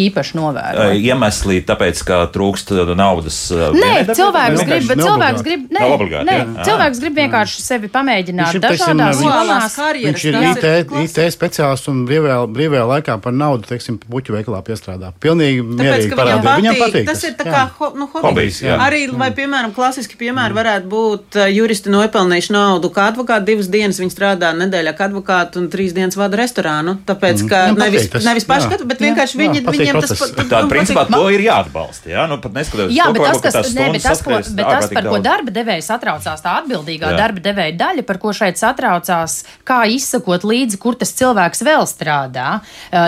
[0.04, 0.96] īpaši novērot.
[1.00, 3.38] Iemesli tāpēc, ka trūkst naudas.
[3.54, 6.66] Nē, cilvēks grib, bet cilvēks grib, nē, obligāti, nē, jā.
[6.70, 9.78] cilvēks grib vienkārši sevi pamēģināt dažādās jomās.
[10.00, 10.68] Viņš ir IT,
[11.06, 15.12] IT speciālists un brīvajā, brīvajā laikā par naudu, teiksim, puķu veikalā piestrādā.
[15.22, 16.56] Pilnīgi mierīgi parādīja.
[16.64, 17.08] Viņam patīk.
[17.10, 18.62] Tas ir tā kā ho, nu, hobijs.
[18.80, 24.14] Arī, vai, piemēram, klasiski piemēri varētu būt juristi nopelnījuši naudu kā advokāti divas dienas, viņi
[24.14, 26.96] strādā nedēļā kā advokāti un trīs dienas vada restorānu.
[27.08, 27.80] Tāpēc, ka mm.
[27.84, 30.40] nevis, nevis paši skatu, bet vienkārši viņi, viņiem tas pat.
[30.50, 32.96] Tā, principā, to ir jāatbalsta, jā, nu pat neskatoties.
[32.96, 36.44] Jā, bet tas, kas, ne, bet tas, ko, bet tas, par ko darba devējs satraucās,
[36.46, 41.64] tā atbildīgā darba devēja daļa, par ko šeit satraucās, kā izsakot līdzi, kur tas cilvēks
[41.68, 42.48] vēl strādā.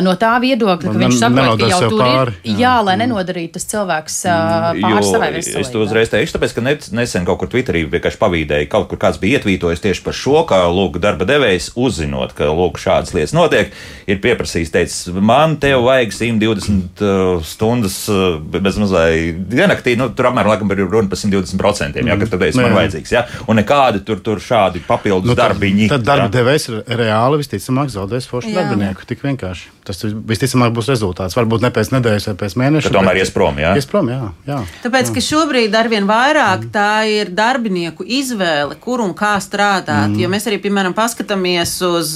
[0.03, 3.67] No tā viedokļa, ka viņš saprot, ka jau tur ir, jā, jā lai nenodarītu tas
[3.71, 5.63] cilvēks mm, pāri savai veselībai.
[5.65, 6.65] Es to uzreiz teikšu, tāpēc, ka
[6.97, 10.63] nesen kaut kur Twitterī vienkārši pavīdēja, kaut kur kāds bija ietvītojis tieši par šo, ka,
[10.73, 13.73] lūk, darba devējs uzzinot, ka, lūk, šādas lietas notiek,
[14.09, 20.31] ir pieprasījis, teicis, man tev vajag 120 uh, stundas uh, bez mazliet diennaktī, nu, tur
[20.31, 24.21] apmēram laikam ir runa par 120%, jā, ka tad man vajadzīgs, jā, un nekādi tur,
[24.23, 25.89] tur šādi papildus nu, darbiņi.
[25.91, 29.69] Tad darba devējs reāli visticamāk zaudēs foršu darbinieku, tik vienkārši.
[29.87, 31.35] Tas visticamāk būs rezultāts.
[31.37, 32.89] Varbūt ne pēc nedēļas vai pēc mēneša.
[32.91, 33.71] Tad tomēr ies prom, jā?
[33.79, 34.29] Ies prom, jā.
[34.45, 34.59] jā.
[34.83, 35.15] Tāpēc, jā.
[35.15, 36.71] ka šobrīd arvien vairāk mm.
[36.75, 39.80] tā ir darbinieku izvēle, kur un kā strādāt.
[39.89, 40.19] Mm.
[40.21, 42.13] Jo mēs arī, piemēram, paskatāmies uz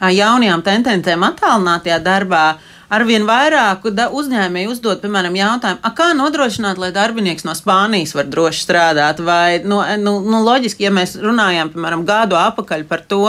[0.00, 2.44] jaunajām tendencēm attālinātajā darbā
[2.92, 9.22] arvien vairāk uzņēmēji uzdod, piemēram, jautājumu, kā nodrošināt, lai darbinieks no Spānijas var droši strādāt.
[9.24, 13.24] Vai, nu, nu, nu, loģiski, ja mēs runājam, piemēram, gadu apakaļ par to,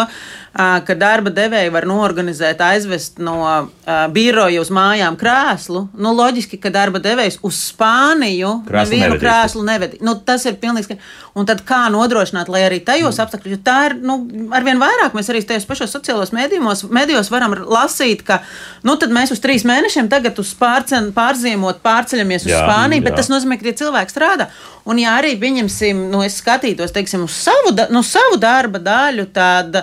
[0.60, 3.70] ka darba devēji var norganizēt, aizvest no
[4.14, 9.24] biroja uz mājām krēslu, nu, loģiski, ka darba devējs uz Spāniju krēslu nevienu nevedīs.
[9.24, 9.98] krēslu neved.
[10.06, 11.18] Nu, tas ir pilnīgi skaidrs.
[11.38, 13.24] Un tad kā nodrošināt, lai arī tajos mm.
[13.24, 14.18] apstākļos, jo tā ir, nu,
[14.56, 18.42] arvien vairāk mēs arī tajos pašos sociālos mēdījos, mēdījos varam lasīt, ka,
[18.84, 23.16] nu, tad mēs uz trīs mēnešiem tagad uz pārcen, pārziemot pārceļamies uz jā, Spāniju, bet
[23.16, 23.22] jā.
[23.24, 24.50] tas nozīmē, ka tie cilvēki strādā.
[24.90, 29.82] Un ja arī, pieņemsim, nu, es skatītos, teiksim, uz savu, nu, savu darba daļu, tad,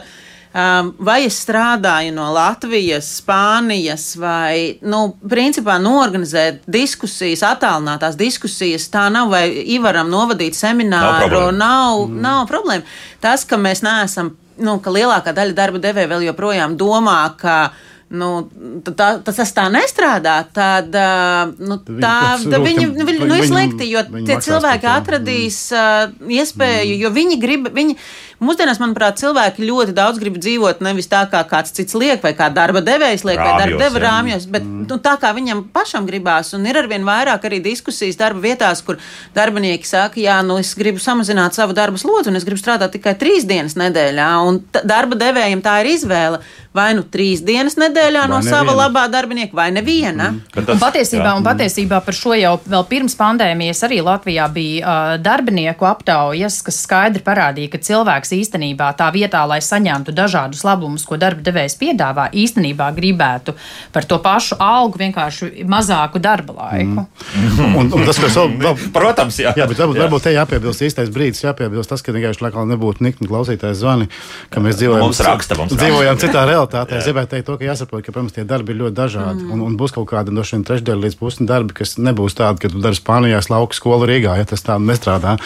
[0.57, 9.03] Um, vai es strādāju no Latvijas, Spānijas, vai, nu, principā norganizēt diskusijas, attālinātās diskusijas, tā
[9.13, 11.59] nav, vai Ivaram novadīt semināru, nav problēma.
[11.59, 12.23] Nav, mm.
[12.25, 12.89] nav problēma.
[13.21, 17.59] Tas, ka mēs neesam, nu, ka lielākā daļa darba devēja vēl joprojām domā, ka
[18.11, 18.29] nu,
[18.87, 20.95] tā, tas tā nestrādā, tad
[21.59, 26.95] nu, tā, tā viņi, viņi, viņi, nu, ir slikti, jo tie cilvēki atradīs uh, iespēju,
[26.95, 27.03] mm.
[27.03, 27.99] jo viņi grib, viņi,
[28.37, 32.51] Mūsdienās, manuprāt, cilvēki ļoti daudz grib dzīvot nevis tā, kā kāds cits liek, vai kā
[32.53, 34.83] darba devējs liek, rāmjos, vai darba deva rāmjos, bet mm.
[34.91, 36.53] nu, tā, kā viņam pašam gribās.
[36.53, 39.01] Un ir arvien vairāk arī diskusijas darba vietās, kur
[39.37, 43.17] darbinieki saka, jā, nu es gribu samazināt savu darbu slodzi, un es gribu strādāt tikai
[43.17, 44.29] trīs dienas nedēļā.
[44.45, 46.45] Un darba devējiem tā ir izvēle
[46.77, 48.57] vai nu trīs dienas nedēļā vai no neviena.
[48.57, 50.31] sava labā darbinieka, vai neviena.
[50.33, 50.55] Mm.
[50.55, 51.35] Tas, un patiesībā, jā.
[51.39, 56.81] un patiesībā par šo jau vēl pirms pandēmijas arī Latvijā bija uh, darbinieku aptaujas, kas
[56.85, 62.29] skaidri parādīja, ka cilvēks īstenībā tā vietā, lai saņemtu dažādus labumus, ko darba devējs piedāvā,
[62.37, 63.57] īstenībā gribētu
[63.93, 67.07] par to pašu algu vienkārši mazāku darba laiku.
[67.07, 67.77] Mm.
[67.81, 69.55] un, un tas, kas vēl, vēl, protams, jā.
[69.57, 73.29] jā bet varbūt, varbūt te jāpiebilst īstais brīdis, jāpiebilst tas, ka vienkārši laikā nebūtu nikni
[73.31, 74.09] klausītājs zvani,
[74.53, 77.01] ka mēs dzīvojam, mums raksta, mums dzīvojam citā realitātē.
[77.01, 79.45] Es gribētu teikt to, ka jāsaprot, ka, protams, tie darbi ir ļoti dažādi.
[79.45, 79.53] Mm.
[79.55, 82.73] Un, un būs kaut kāda no šiem trešdaļa līdz pusdien darbi, kas nebūs tādi, ka
[82.73, 85.37] tu dari Spānijā, lauka skolu Rīgā, ja tas tā nestrādā.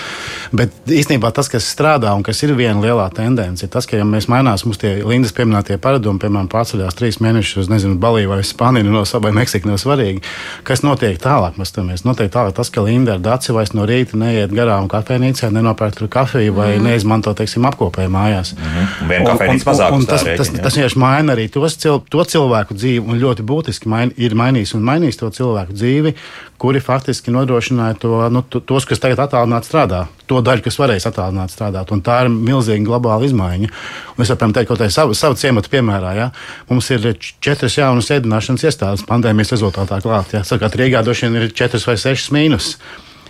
[0.53, 4.07] Bet īstenībā tas, kas strādā un kas ir viena lielā tendence ir tas, ka, ja
[4.09, 8.40] mēs mainām mums tie Lindas pieminētie paradumi, piemēram, pārceļās trīs mēnešus uz, nezinu, Baliju vai
[8.46, 10.22] Spāniju, no vai Meksiku, nav svarīgi.
[10.66, 11.59] Kas notiek tālāk?
[11.61, 15.50] Mēs tam notiek tālāk tas, ka Linda ar daci vairs no rīta neiet garām kafejnīcā,
[15.55, 16.87] nenopērk tur kafiju vai mm.
[16.88, 18.55] neizmanto, teiksim, apkopēju mājās.
[18.57, 19.11] Mm -hmm.
[19.12, 19.94] Vienu kafejnīcu mazāk.
[19.94, 23.45] Un, un tas, tas, tas vienkārši maina arī tos, cil, to cilvēku dzīvi un ļoti
[23.47, 26.14] būtiski main, ir mainījis un mainījis to cilvēku dzīvi,
[26.61, 31.57] kuri faktiski nodrošināja to, nu, tos, kas tagad attālināti strādā, to daļu, kas varēs attālināti
[31.57, 31.93] strādāt.
[31.95, 33.71] Un tā ir milzīga globāla izmaiņa.
[34.16, 36.14] Un es varu teikt, ka sava, sava ciemata piemērā.
[36.19, 36.31] Ja?
[36.71, 40.37] Mums ir četras jaunas ēdināšanas iestādes pandēmijas rezultātā klāt.
[40.37, 40.45] Ja?
[40.47, 42.75] Savukārt Rīgā droši vien ir četras vai sešas mīnus.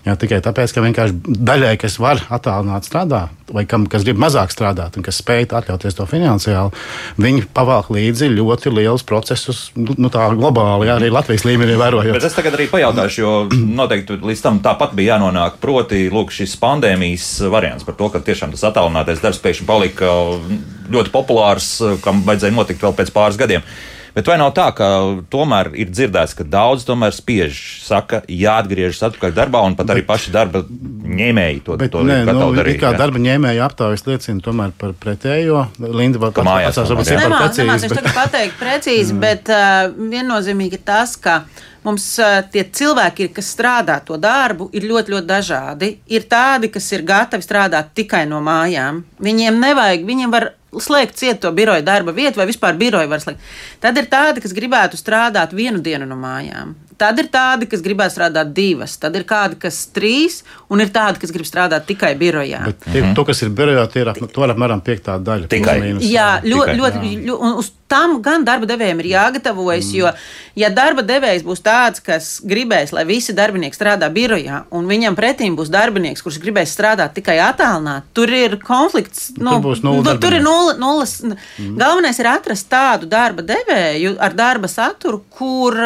[0.01, 4.53] Jā, tikai tāpēc, ka vienkārši daļai, kas var attālināt strādāt, vai kam, kas grib mazāk
[4.55, 6.73] strādāt un kas spēj atļauties to finansiāli,
[7.21, 12.17] viņi pavalk līdzi ļoti lielus procesus, nu, tā globāli, jā, arī Latvijas līmenī vērojot.
[12.17, 16.57] Bet es tagad arī pajautāšu, jo noteikti līdz tam tāpat bija jānonāk, proti, lūk, šis
[16.63, 20.17] pandēmijas variants par to, ka tiešām tas attālinātais darbs pēkšņi palika
[20.91, 23.67] ļoti populārs, kam vajadzēja notikt vēl pēc pāris gadiem.
[24.15, 24.89] Bet vai nav tā, ka
[25.31, 30.35] tomēr ir dzirdēts, ka daudz tomēr spiež, saka, jāatgriežas atpakaļ darbā, un pat arī paši
[30.35, 32.81] darba ņēmēji to, bet, to nē, ir nu, darīt?
[32.83, 33.01] Kā jā.
[33.01, 35.65] darba ņēmēja aptaujas liecina tomēr par pretējo.
[35.79, 36.79] Linda vēl mājās.
[36.81, 39.23] Es nemācīšu tagad pateikt precīzi, mm.
[39.23, 41.43] bet uh, viennozīmīgi tas, ka
[41.87, 45.93] mums uh, tie cilvēki, kas strādā to darbu, ir ļoti, ļoti dažādi.
[46.11, 49.05] Ir tādi, kas ir gatavi strādāt tikai no mājām.
[49.23, 53.51] Viņiem nevajag, viņiem var slēgt ciet to biroja darba vietu, vai vispār biroju var slēgt.
[53.83, 56.77] Tad ir tādi, kas gribētu strādāt vienu dienu no mājām.
[57.01, 61.23] Tad ir tādi, kas gribētu strādāt divas, tad ir kādi, kas trīs, un ir tādi,
[61.23, 62.61] kas grib strādāt tikai birojā.
[62.67, 63.15] Bet tie, mhm.
[63.17, 65.49] to, kas ir birojā, tie ir ap, apmēram piektā daļa.
[65.49, 65.79] Tikai.
[65.81, 69.99] Mīnus, jā, ļoti, ļoti, ļoti, un uz tam gan darba devējiem ir jāgatavojas, mm.
[69.99, 70.11] jo,
[70.63, 75.57] ja darba devējs būs tāds, kas gribēs, lai visi darbinieki strādā birojā, un viņam pretīm
[75.59, 79.33] būs darbinieks, kurš gribēs strādāt tikai attālināti, tur ir konflikts.
[79.39, 81.19] Nu, tur, būs nulle nu, tur ir nulle, nulles.
[81.25, 81.77] Mm.
[81.81, 85.77] Galvenais ir atrast tādu darba devēju ar darba saturu, kur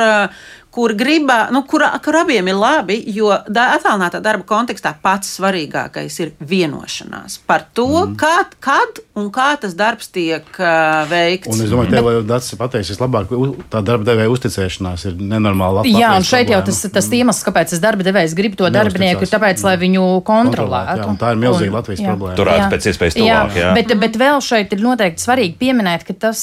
[0.74, 6.32] kur, gribā, nu, kur, kur abiem ir labi, jo attālinātā darba kontekstā pats svarīgākais ir
[6.42, 8.16] vienošanās par to, mm.
[8.18, 8.32] kā,
[8.64, 11.52] kad un kā tas darbs tiek uh, veikts.
[11.52, 13.30] Un es domāju, tev jau tas pateiks, vislabāk,
[13.70, 15.84] tā darba devēja uzticēšanās ir nenormāla.
[15.87, 16.56] Jā, un šeit problēma.
[16.56, 17.20] jau tas, tas mm.
[17.20, 21.06] iemesls, kāpēc tas darba devējs grib to darbinieku, ir tāpēc, lai viņu kontrolētu.
[21.06, 22.10] Jā, tā ir milzīga un, Latvijas jā.
[22.10, 22.38] problēma.
[22.40, 23.30] Turēt pēc iespējas tuvāk.
[23.30, 23.70] Jā, jā.
[23.78, 26.42] Bet, bet vēl šeit ir noteikti svarīgi pieminēt, ka tas,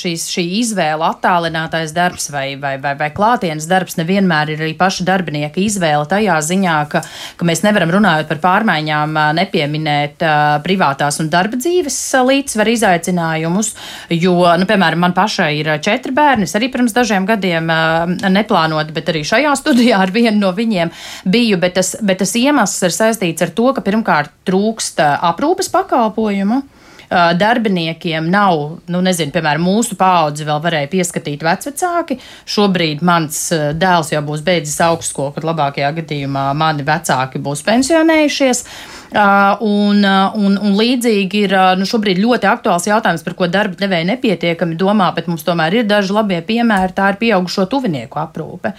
[0.00, 4.74] šīs, šī izvēle attālinātais darbs vai, vai, vai, vai klāt klātienes darbs nevienmēr ir arī
[4.78, 7.02] paša darbinieka izvēle tajā ziņā, ka,
[7.36, 10.22] ka mēs nevaram runājot par pārmaiņām, nepieminēt
[10.64, 13.72] privātās un darba dzīves līdzsvaru izaicinājumus,
[14.14, 17.70] jo, nu, piemēram, man pašai ir četri bērni, es arī pirms dažiem gadiem
[18.30, 20.92] neplānot, bet arī šajā studijā ar vienu no viņiem
[21.26, 26.62] biju, bet tas, bet tas iemesls ir saistīts ar to, ka pirmkārt trūkst aprūpes pakalpojumu
[27.38, 32.18] darbiniekiem nav, nu, nezinu, piemēram, mūsu paudzi vēl varēja pieskatīt vecvecāki.
[32.50, 33.46] Šobrīd mans
[33.78, 38.64] dēls jau būs beidzis augstskolu, kad labākajā gadījumā mani vecāki būs pensionējušies.
[39.14, 44.74] Un, un, un līdzīgi ir nu, šobrīd ļoti aktuāls jautājums, par ko darba devēja nepietiekami
[44.80, 46.96] domā, bet mums tomēr ir daži labie piemēri.
[46.96, 48.74] Tā ir pieaugušo tuvinieku aprūpe.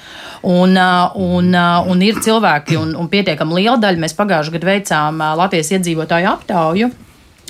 [0.51, 5.71] Un, un, un ir cilvēki, un, un pietiekami liela daļa, mēs pagājušajā gadā veicām Latvijas
[5.77, 6.91] iedzīvotāju aptauju.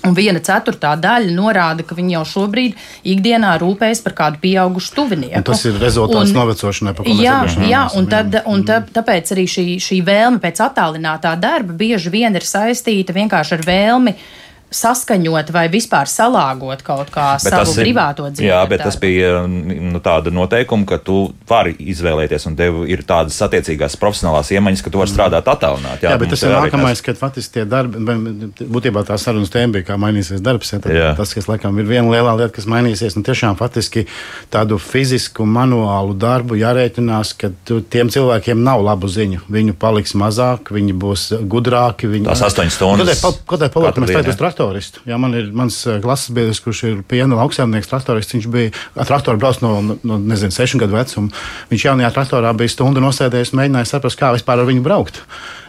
[0.06, 2.78] Un viena ceturtā daļa norāda, ka viņi jau šobrīd
[3.15, 5.41] ikdienā rūpējas par kādu pieaugušu tuvinieku.
[5.41, 8.80] Un tas ir rezultāts un, novecošanai, par ko jā, mēs jā, un, tad, un tā,
[8.96, 14.15] tāpēc arī šī, šī vēlme pēc attālinātā darba bieži vien ir saistīta vienkārši ar vēlmi
[14.15, 14.26] uh,
[14.73, 18.49] saskaņot vai vispār salāgot kaut kā bet savu ir, privāto dzīvi.
[18.49, 18.91] Jā, bet darbu.
[18.91, 24.51] tas bija nu, tāda noteikuma, ka tu vari izvēlēties, un tev ir tādas attiecīgās profesionālās
[24.56, 26.06] iemaņas, ka tu vari strādāt attālināti.
[26.06, 28.01] Jā, jā, bet tas ir nākamais, kad faktiski tie darbi,
[28.60, 30.73] būtībā tā sarunas tēma bija, kā mainīsies darbs.
[30.91, 34.08] Ja, tas, kas laikam ir viena lielā lieta, kas mainīsies, un nu, tiešām faktiski
[34.54, 39.45] tādu fizisku, manuālu darbu jārēķinās, ka tu, tiem cilvēkiem nav labu ziņu.
[39.51, 42.10] Viņu paliks mazāk, viņi būs gudrāki.
[42.12, 43.23] Viņi, Tās astoņas stundas.
[43.45, 45.04] Kādēļ uz traktoristu.
[45.06, 48.36] Jā, man ir mans eh, klases biedrs, kurš ir piena lauksaimnieks, traktorists.
[48.36, 51.30] Viņš bija ar traktoru braucis no, no nezinu, sešu gadu vecuma.
[51.72, 55.22] Viņš jaunajā traktorā bija stundu nosēdējis un mēģināja saprast, kā vispār ar viņu braukt.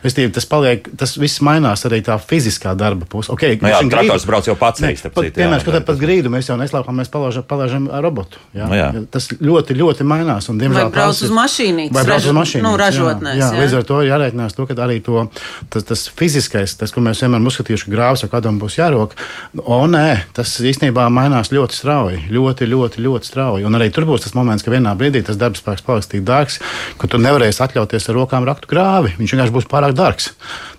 [0.07, 3.33] Restīvi, tas paliek, tas viss mainās arī tā fiziskā darba puse.
[3.35, 4.83] Okay, nu jā, traktors brauc jau pats.
[4.83, 8.41] Piemēram, kad pat grīdu mēs jau neslēpam, mēs palaižam, robotu.
[8.55, 8.69] Jā?
[8.71, 8.89] Nu, jā.
[9.13, 10.49] Tas ļoti, ļoti mainās.
[10.53, 11.95] Un, diemžēl, vai brauc uz mašīnītes?
[11.97, 12.67] Vai brauc uz mašīnītes?
[12.67, 13.39] Nu, ražotnēs.
[13.41, 13.65] Jā, jā, jā.
[13.65, 15.25] Līdz ar to jārēķinās to, ka arī to,
[15.73, 19.17] tas, tas fiziskais, tas, ko mēs vienmēr uzskatījuši, ka grāvs jau kādam būs jārok,
[19.65, 22.23] o nē, tas īstenībā mainās ļoti strauji.
[22.37, 23.67] Ļoti, ļoti, ļoti strauji.
[23.67, 26.61] Un arī tur būs tas moments, ka vienā brīdī tas darbs spēks paliks tik dārgs,
[27.01, 29.15] ka tu nevarēsi atļauties ar rokām raktu grāvi.
[29.19, 30.31] Viņš vienkārši būs pārāk dārgs.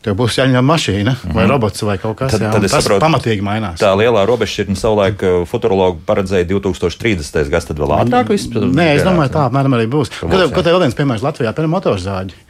[0.05, 1.51] Tev būs jāņem mašīna vai mm -hmm.
[1.51, 2.43] robots vai kaut kas tāds.
[2.43, 3.79] Tad, tad tas saprotu, pamatīgi mainās.
[3.81, 7.49] Tā lielā robežšķirtne savulaik uh, futurologi paredzēja 2030.
[7.49, 8.47] gads, tad vēl ātrāk viss.
[8.47, 10.13] Nē, es domāju, tā apmēram arī būs.
[10.21, 12.47] Kad tev vēl viens piemērs Latvijā, piemēram, motorzāģi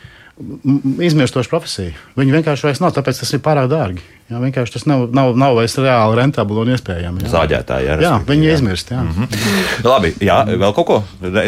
[1.02, 1.96] izmirstoša profesija.
[2.18, 4.04] Viņi vienkārši vairs nav, tāpēc tas ir pārāk dārgi.
[4.28, 7.22] Jā, vienkārši tas nav, nav, nav vairs reāli rentabli un iespējami.
[7.24, 7.30] Jā.
[7.32, 8.56] Zāģētāji, jā, jā viņi jā.
[8.58, 8.90] izmirst.
[8.92, 9.00] Jā.
[9.06, 9.86] Mm -hmm.
[9.88, 10.98] Labi, jā, vēl kaut ko.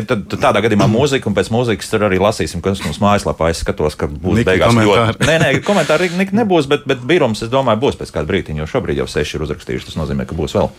[0.08, 3.50] Tad, tādā gadījumā mūzika, un pēc mūzikas tur arī lasīsim, kas mums mājaslapā.
[3.52, 5.28] Es skatos, ka būs Niki beigās ļoti.
[5.28, 9.04] Nē, nē, komentāri nebūs, bet, bet birums, es domāju, būs pēc kāda brīdiņa, jo šobrīd
[9.04, 9.86] jau seši ir uzrakstījuši.
[9.92, 10.72] Tas nozīmē, ka būs vēl.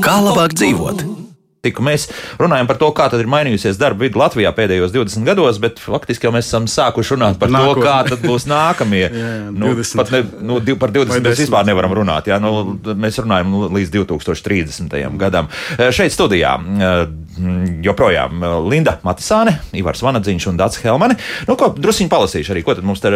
[0.00, 1.25] Kā labāk dzīvot?
[1.66, 1.84] Politiku.
[1.86, 6.26] Mēs runājam par to, kā ir mainījusies darba vide Latvijā pēdējos 20 gados, bet faktiski
[6.26, 8.08] jau mēs esam sākuši runāt par Nākotnē.
[8.08, 9.06] to, kā būs nākamie.
[9.10, 9.96] jā, jā, nu, 20.
[9.96, 12.30] pat ne, nu, div, par 20 mēs vispār nevaram runāt.
[12.30, 14.98] Jā, nu, mēs runājam līdz 2030.
[15.18, 15.50] gadam.
[15.90, 16.56] Šeit studijā
[17.84, 21.18] joprojām Linda Matisāne, Ivars Vanadziņš un Dats Helmane.
[21.48, 23.12] Nu, ko druskuļi palasīšu arī, ko tad mums te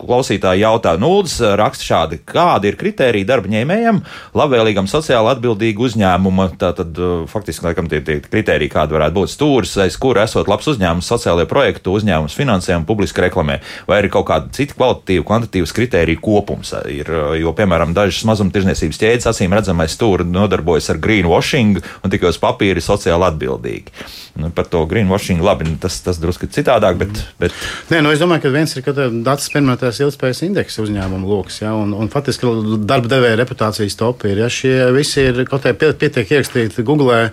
[0.00, 0.94] klausītāji jautā.
[1.00, 4.00] Nulles raksta šādi, kādi ir kriteriji darba ņēmējiem,
[4.38, 6.48] labvēlīgam sociāli atbildīgu uzņēmumu.
[6.60, 11.08] Tātad faktiski, laikam, tie, tie kriteriji, kādi varētu būt stūris, aiz kura esot labs uzņēmums,
[11.12, 16.22] sociālajie projekti, uzņēmums finansē un publiski reklamē, vai arī kaut kādi citi kvalitatīvi, kvantitīvas kriteriju
[16.24, 16.74] kopums.
[16.92, 22.40] Ir, jo, piemēram, dažas mazumtirdzniecības ķēdes acīm redzamais stūri nodarbojas ar greenwashing un tikai uz
[22.42, 23.94] papīra sociāli atbildīgi.
[24.36, 27.22] Nu, par to greenwashing labi, nu, tas, tas drusku citādāk, bet.
[27.40, 27.54] bet...
[27.88, 28.84] Nē, nu, es domāju, ka viens ir
[29.24, 32.50] dats pieminētais ilgspējas indeksa uzņēmumu lokus, ja, un, un faktiski
[32.84, 37.30] darba devēja reputācijas topi ir, ja šie visi ir kaut kā pietiek ierakstīti Google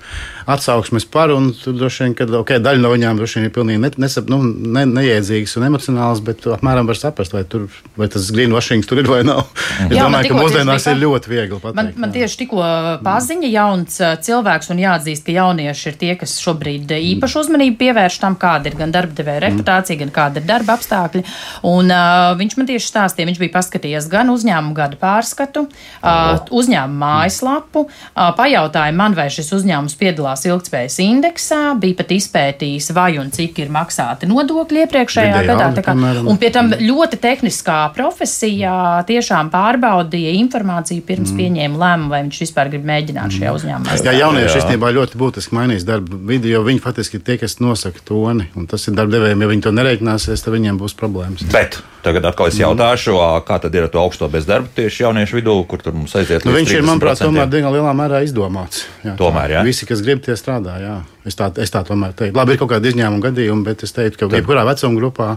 [0.50, 3.92] atsauksmes par, un droši vien, ka okay, daļa no viņām droši vien ir pilnīgi ne,
[4.04, 7.68] nesap, nu, ne, neiedzīgas un emocionālas, bet apmēram var saprast, vai, tur,
[8.00, 9.46] vai tas greenwashing tur ir vai nav.
[9.88, 11.78] Es Jā, domāju, ka mūsdienās ir ļoti viegli pateikt.
[11.80, 12.68] Man, man tieši tikko
[13.06, 18.38] paziņa jauns cilvēks un jāatzīst, ka jaunieši ir tie, kas šobrīd īpašu uzmanību pievērš tam,
[18.40, 21.24] kāda ir gan darba devēja reputācija, gan kāda ir darba apstākļi.
[21.70, 27.00] Un, uh, viņš man tieši stāstīja, viņš bija paskatījies gan uzņēmumu gada pārskatu, uh, uzņēmumu
[27.04, 33.18] mājaslapu, uh, pajautāja man, vai šis uzņēmums piedalās piedalās ilgspējas indeksā, bija pat izpētījis, vai
[33.20, 35.84] un cik ir maksāti nodokļi iepriekšējā Vidējā, gadā.
[35.84, 35.94] Kā,
[36.26, 41.40] un pie tam ļoti tehniskā profesijā tiešām pārbaudīja informāciju pirms mm.
[41.40, 43.60] pieņēma lēmumu, vai viņš vispār grib mēģināt šajā mm.
[43.62, 43.98] uzņēmumā.
[44.04, 48.04] Jā, jaunieši īstenībā ļoti būtiski mainīs darba vidi, jo viņi faktiski ir tie, kas nosaka
[48.06, 48.50] toni.
[48.58, 51.46] Un tas ir darbdevējiem, ja viņi to nereiķināsies, tad viņiem būs problēmas.
[51.54, 53.16] Bet tagad atkal es jautāšu,
[53.48, 56.46] kā tad ir ar to augsto bezdarbu tieši jauniešu vidū, kur tur mums aiziet?
[56.48, 58.86] Nu, viņš ir, manuprāt, tomēr diezgan lielā mērā izdomāts.
[59.06, 59.64] Jā, tomēr, jā.
[59.68, 60.76] Visi, kas grib, tie strādā.
[60.84, 60.98] Jā.
[61.24, 62.36] Es tā, es tā tomēr teiktu.
[62.36, 65.30] Labi, ir kaut kādi izņēmuma gadījumi, bet es teiktu, ka jebkurā vecuma grupā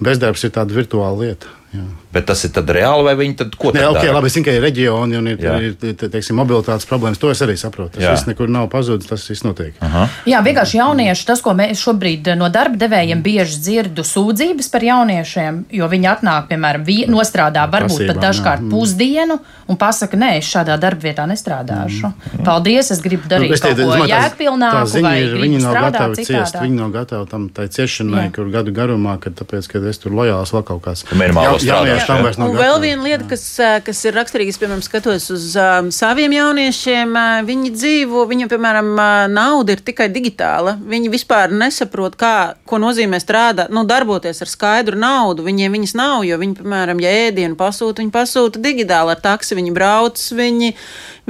[0.00, 1.52] bezdarbs ir tāda virtuāla lieta.
[1.76, 1.84] Jā.
[2.16, 4.62] Bet tas ir reāli, vai viņi tad ko tādu okay, labi, es zinu, ka ir
[4.64, 5.56] reģioni un ir, jā.
[5.68, 7.20] ir teiksim, mobilitātes problēmas.
[7.20, 7.98] To es arī saprotu.
[7.98, 8.14] Tas jā.
[8.14, 9.76] viss nekur nav pazudis, tas viss notiek.
[9.84, 10.06] Aha.
[10.28, 15.60] Jā, vienkārši jaunieši, tas, ko mēs šobrīd no darba devējiem bieži dzirdu sūdzības par jauniešiem,
[15.76, 18.70] jo viņi atnāk, piemēram, nostrādā varbūt Pasībām, pat dažkārt jā.
[18.72, 22.08] pusdienu un pasaka, nē, es šādā darba vietā nestrādāšu.
[22.08, 22.44] Mm.
[22.46, 25.04] Paldies, es gribu darīt nu, es kaut ko jēgpilnāku.
[25.42, 29.68] Viņi nav gatavi ciest, viņi nav gatavi tam tai ciešanai, kur gadu garumā, kad tāpēc,
[29.72, 31.04] ka es tur lojāls vēl kaut kāds.
[31.12, 31.65] Minimālos
[32.08, 32.50] tam vairs nav.
[32.52, 33.44] Un vēl viena lieta, kas,
[33.86, 37.16] kas ir raksturīga, piemēram, skatos uz um, saviem jauniešiem,
[37.48, 38.92] viņi dzīvo, viņu, piemēram,
[39.32, 40.76] nauda ir tikai digitāla.
[40.80, 42.36] Viņi vispār nesaprot, kā,
[42.68, 45.46] ko nozīmē strādāt, nu, darboties ar skaidru naudu.
[45.46, 49.74] Viņiem viņas nav, jo viņi, piemēram, ja ēdienu pasūta, viņi pasūta digitāli ar taksi, viņi
[49.76, 50.72] brauc, viņi,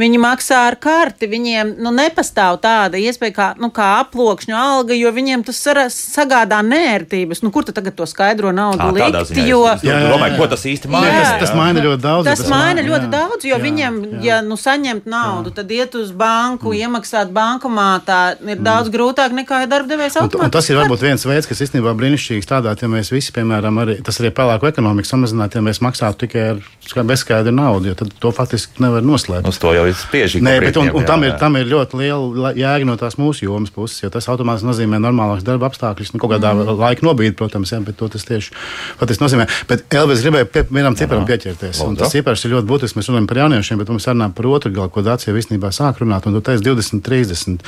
[0.00, 1.28] viņi maksā ar karti.
[1.30, 5.62] Viņiem nu, nepastāv tāda iespēja kā, nu, kā aploksņu alga, jo viņiem tas
[5.94, 7.42] sagādā nērtības.
[7.44, 9.32] Nu, kur tad tagad to skaidro naudu à, likt?
[9.36, 10.12] Jo, jā, jā, jā.
[10.12, 11.14] Domāju, ko tas īsti maina?
[11.16, 12.28] Tas, tas maina ļoti daudz.
[12.28, 13.12] Tas, tas maina ļoti jā.
[13.12, 14.22] daudz, jo jā, viņiem, jā.
[14.28, 15.58] ja nu, saņemt naudu, jā.
[15.60, 16.86] tad iet uz banku, mm.
[16.86, 18.64] iemaksāt bankomātā ir mm.
[18.66, 20.54] daudz grūtāk nekā ja darbdevējs automātiski.
[20.56, 24.20] Tas ir varbūt viens veids, kas īstenībā brīnišķīgi strādāt, ja mēs visi, piemēram, arī tas
[24.22, 28.82] arī pelēku ekonomiku samazinātu, ja mēs maksātu tikai ar bezskaidru naudu, jo tad to faktiski
[28.82, 29.48] nevar noslēpt.
[29.48, 30.44] Uz to jau ir spiežīgi.
[30.44, 33.46] Nē, bet un, un jā, tam, ir, tam ir ļoti liela jēga no tās mūsu
[33.46, 36.14] jomas puses, jo tas automātiski nozīmē normālāks darba apstākļus.
[36.14, 36.72] Nu, kaut kādā mm.
[36.80, 38.54] laika nobīde, protams, jā, bet to tas tieši
[39.00, 39.48] patiesi nozīmē.
[39.70, 41.82] Bet Elvis gribēja pie vienam ciparam pieķerties.
[41.86, 42.98] Un tas cipars ir ļoti būtisks.
[42.98, 46.28] Mēs runājam par jauniešiem, bet mums runājam par otru galu, ko Dācija īstenībā sāk runāt.
[46.28, 47.66] Un tu teici 20, 30.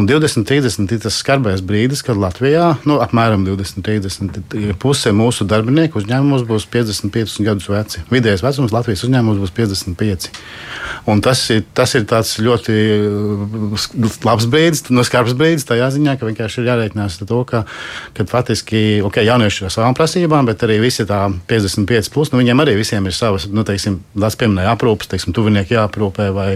[0.00, 5.46] Un 20, 30 ir tas skarbais brīdis, kad Latvijā, nu, apmēram 20, 30 puse mūsu
[5.48, 8.04] darbinieku uzņēmumos būs 55 gadus veci.
[8.12, 10.28] Vidējais vecums Latvijas uzņēmumos būs 55.
[11.08, 12.04] Un tas ir, tas ir
[12.44, 13.86] ļoti uh,
[14.26, 17.62] labs brīdis, no skarbs brīdis tajā ziņā, ka vienkārši ir jārēķinās ar to, ka,
[18.16, 22.64] ka faktiski okay, jaunieši ar savām prasībām, bet arī visi tā 55, plus, nu, viņiem
[22.64, 26.50] arī visiem ir savas, nu, teiksim, tas pieminēja aprūpes, teiksim, tuvinieki jāaprūpē vai,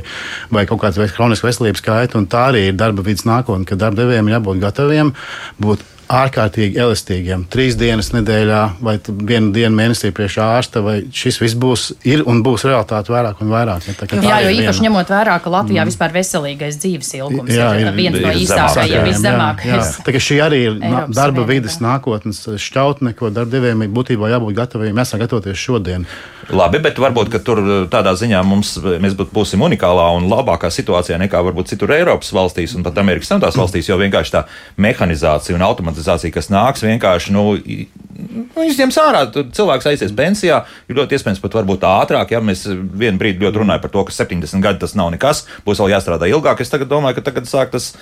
[0.53, 4.33] vai kaut kāds kronisks veselības kaita, tā arī ir darba vidas nākotne, ka darba devējiem
[4.35, 5.15] jābūt gataviem
[5.63, 7.45] būt ārkārtīgi elastīgiem.
[7.51, 12.43] Trīs dienas nedēļā vai vienu dienu mēnesī priekš ārsta, vai šis viss būs ir un
[12.45, 13.89] būs realitāte vairāk un vairāk.
[13.89, 14.89] Ja, tā, jā, jo īpaši viena.
[14.89, 15.93] ņemot vērā, ka Latvijā mm.
[15.93, 19.85] vispār veselīgais dzīves ilgums jā, ir, ir viens no īsākajiem, viszemākajiem.
[20.07, 24.95] Tā kā šī arī ir Eiropas darba vides nākotnes šķautne, ko darbdevējiem būtībā jābūt gataviem.
[24.97, 26.09] Mēs esam gatavoties šodien.
[26.53, 27.61] Labi, bet varbūt tur
[27.93, 32.85] tādā ziņā mums, mēs būsim unikālā un labākā situācijā nekā varbūt citur Eiropas valstīs un
[32.85, 34.45] pat Amerikas Savienotās valstīs, jo vienkārši tā
[34.77, 35.94] mehanizācija un automatizācija,
[36.35, 39.23] kas nāks, vienkārši nu, nu, viņš ņems ārā.
[39.35, 42.35] Tad cilvēks aizies pensijā, ir ļoti iespējams pat varbūt ātrāk.
[42.35, 45.83] Ja mēs vienu brīdi ļoti runājam par to, ka 70 gadi tas nav nekas, būs
[45.83, 46.61] vēl jāstrādā ilgāk.
[46.65, 47.93] Es tagad domāju, ka tagad sāk tas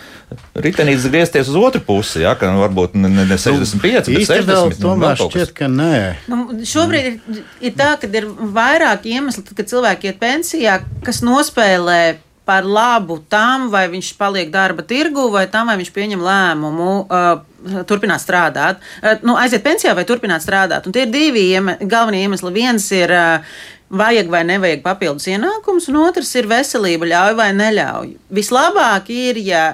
[0.56, 4.50] ritenītis griezties uz otru pusi, ja, ka varbūt ne, ne 65, nu, bet 60.
[4.52, 5.94] Vēl, tomēr šķiet, ka nē.
[6.32, 12.02] Nu, šobrīd ir, ir tā, ka ir vairāk iemesli, kad cilvēki iet pensijā, kas nospēlē
[12.48, 16.92] par labu tam, vai viņš paliek darba tirgu, vai tam, vai viņš pieņem lēmumu.
[17.06, 20.88] Uh, turpināt strādāt, uh, nu, aiziet pensijā vai turpināt strādāt.
[20.88, 22.50] Un tie ir divi ieme galvenie iemesli.
[22.56, 23.54] Viens ir uh,
[23.92, 28.14] vajag vai nevajag papildus ienākumus, un otrs ir veselība, ļauj vai neļauj.
[28.32, 29.64] Vislabāk ir, ja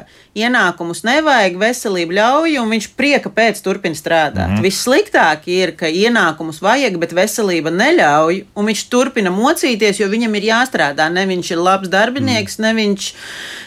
[0.45, 4.49] ienākumus nevajag, veselību ļauj, un viņš prieka pēc turpina strādāt.
[4.49, 4.67] Mm -hmm.
[4.67, 10.49] Vissliktāk ir, ka ienākumus vajag, bet veselība neļauj, un viņš turpina mocīties, jo viņam ir
[10.53, 11.09] jāstrādā.
[11.13, 12.63] Ne viņš ir labs darbinieks, mm.
[12.63, 13.13] ne viņš,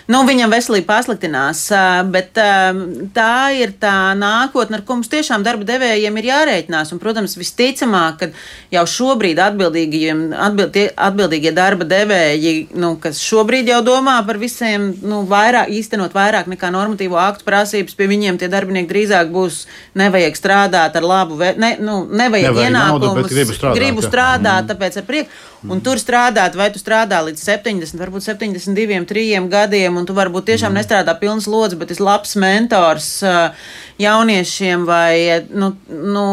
[0.07, 1.71] nu, viņam veselība pasliktinās.
[2.11, 2.33] Bet
[3.13, 6.91] tā ir tā nākotne, ar ko mums tiešām darba devējiem ir jārēķinās.
[6.93, 8.29] Un, protams, visticamāk, ka
[8.71, 15.23] jau šobrīd atbildīgie, atbild, atbildīgie darba devēji, nu, kas šobrīd jau domā par visiem, nu,
[15.29, 19.63] vairāk, īstenot vairāk nekā normatīvo aktu prasības, pie viņiem tie darbinieki drīzāk būs
[19.97, 24.69] nevajag strādāt ar labu, ne, nu, nevajag, nevajag ienākumus, gribu strādāt, gribu strādāt mm.
[24.73, 25.41] tāpēc ar prieku.
[25.61, 25.81] Un mm.
[25.85, 30.73] tur strādāt, vai tu strādā līdz 70, varbūt 72, 3 gadiem, un tu varbūt tiešām
[30.73, 30.81] mm.
[30.81, 33.11] nestrādā pilns lodzi, bet esi labs mentors
[34.01, 36.25] jauniešiem vai, nu, nu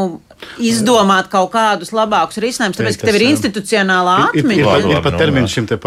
[0.63, 4.65] izdomāt kaut kādus labākus risinājumus, tāpēc, ka tev ir institucionālā atmiņa.
[4.65, 5.79] Ir, ir, ir pat termins šim te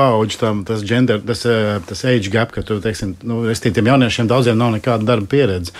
[0.42, 4.32] tam, tas gender, tas, eh, tas age gap, ka tu, teiksim, nu, es tiem jauniešiem
[4.32, 5.76] daudziem nav nekāda darba pieredze.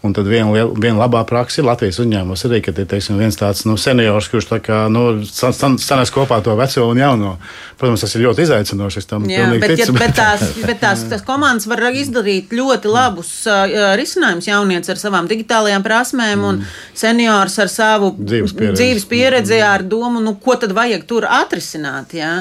[0.00, 0.48] Un tad viena,
[0.80, 4.46] viena labā praksa ir Latvijas uzņēmumos arī, ka ir teiksim, viens tāds nu, seniors, kurš
[4.48, 7.32] tā kā, nu, sanās kopā to veco un jauno.
[7.76, 9.02] Protams, tas ir ļoti izaicinoši.
[9.28, 13.92] Jā, bet, ticu, ja, bet, tās, bet tās, tās komandas var izdarīt ļoti labus uh,
[14.00, 14.48] risinājumus.
[14.48, 16.72] Jaunieci ar savām digitālajām prasmēm un mm.
[16.96, 19.68] seniors ar savu dzīves pieredzi, dzīves pieredzi mm.
[19.68, 22.16] ar domu, nu, ko tad vajag tur atrisināt.
[22.16, 22.32] Jā.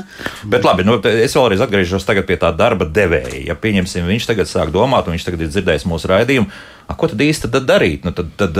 [0.47, 3.43] Bet labi, nu, es vēlreiz atgriežos pie tā darba devēja.
[3.51, 7.09] Ja pieņemsim, viņš tagad sāk domāt, un viņš tagad ir dzirdējis mūsu raidījumu A, ko
[7.11, 8.07] tad īsti tad darīt?
[8.07, 8.57] Nu, tad, tad,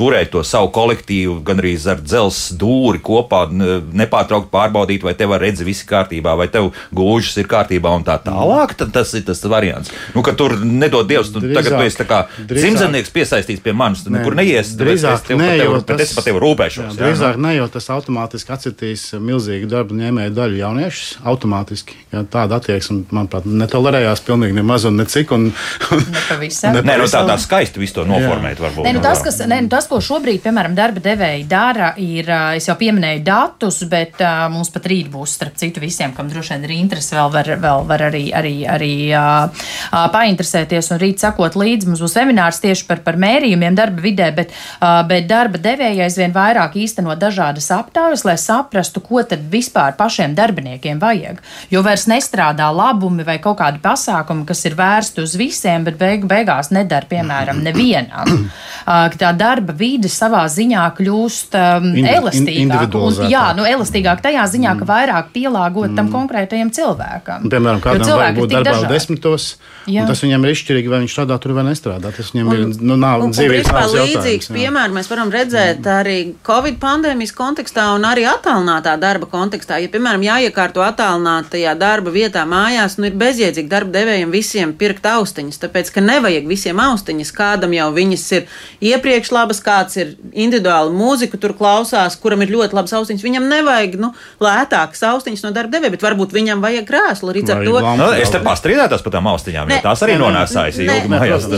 [0.00, 5.44] turēt to savu kolektīvu, gan arī ar dzelzceļa dūri kopā, nepārtraukti pārbaudīt, vai tev ar
[5.44, 8.74] redzi viss kārtībā, vai tev gūžas ir kārtībā un tā tālāk.
[8.80, 9.92] Tad tas ir tas variants.
[10.14, 12.20] Nu, ka tur nedod Dievs, tu, drīzāk, tagad tu esi kā
[12.50, 14.72] dzimzemnieks piesaistīts pie manis, tu nekur neies.
[14.78, 16.94] Drīzāk, es, ne, tev, tas, es par tevi rūpēšos.
[16.94, 21.10] Jā, drīzāk jā, ne, jo tas automātiski atcitīs milzīgu darbu ņēmēju daļu jauniešus.
[21.30, 21.98] Automātiski.
[22.14, 25.34] Jā, tāda attieksme, manuprāt, netolerējās pilnīgi nemaz un necik.
[25.36, 28.86] Un, un, ne, nē, nu, tā, tā skaisti visu to noformēt varbūt.
[28.86, 32.68] Nē, nu, tas, kas, nē, nu, tas, ko šobrīd, piemēram, darba devēji dara, ir, es
[32.68, 36.66] jau pieminēju datus, bet uh, mums pat rīt būs, starp citu, visiem, kam droši vien
[36.68, 39.66] ir interesi, vēl var, vēl var arī, arī, arī uh,
[40.14, 41.90] painteresēties un rīt sakot līdzi.
[41.90, 46.34] Mums būs seminārs tieši par, par mērījumiem darba vidē, bet, uh, bet darba devēji aizvien
[46.36, 51.42] vairāk īsteno dažādas aptaujas, lai saprastu, ko tad vispār pašiem darbiniekiem vajag.
[51.74, 56.30] Jo vairs nestrādā labumi vai kaut kādi pasākumi, kas ir vērsti uz visiem, bet beigu
[56.30, 58.38] beigās nedara, piemēram, nevienam.
[58.90, 62.96] Uh, tā darba vide savā ziņā kļūst um, Indi elastīgāk.
[63.00, 64.90] Un, jā, nu, elastīgāk tajā ziņā, ka mm.
[64.90, 65.98] vairāk pielāgot mm.
[65.98, 67.48] tam konkrētajam cilvēkam.
[67.50, 68.92] Piemēram, kādam vajag būt darbā dažādi.
[68.94, 69.48] desmitos,
[69.86, 72.12] tas viņam ir izšķirīgi, vai viņš strādā tur vai nestrādā.
[72.16, 74.96] Tas viņam un, ir nu, nav dzīvības līdzīgs piemērs.
[74.96, 75.92] Mēs varam redzēt mm.
[75.94, 79.80] arī Covid pandēmijas kontekstā un arī attālinātā darba kontekstā.
[79.82, 85.60] Ja, piemēram, jāiekārto attālinātajā darba vietā mājās, nu ir bezjēdzīgi darba devējiem visiem pirkt austiņas,
[85.64, 88.48] tāpēc, ka nevajag visiem austiņas, kādam jau viņas ir
[88.92, 93.24] iepriekš labas, kāds ir individuāli mūziku tur klausās, kuram ir ļoti labs austiņas.
[93.26, 97.34] Viņam nevajag nu, lētākas austiņas no darba devēja, bet varbūt viņam vajag krēslu.
[97.36, 101.10] Līdz ar to nu, es te pastrīdētos par tām austiņām, jo tās arī nonāsājas ilgi
[101.12, 101.48] mājās.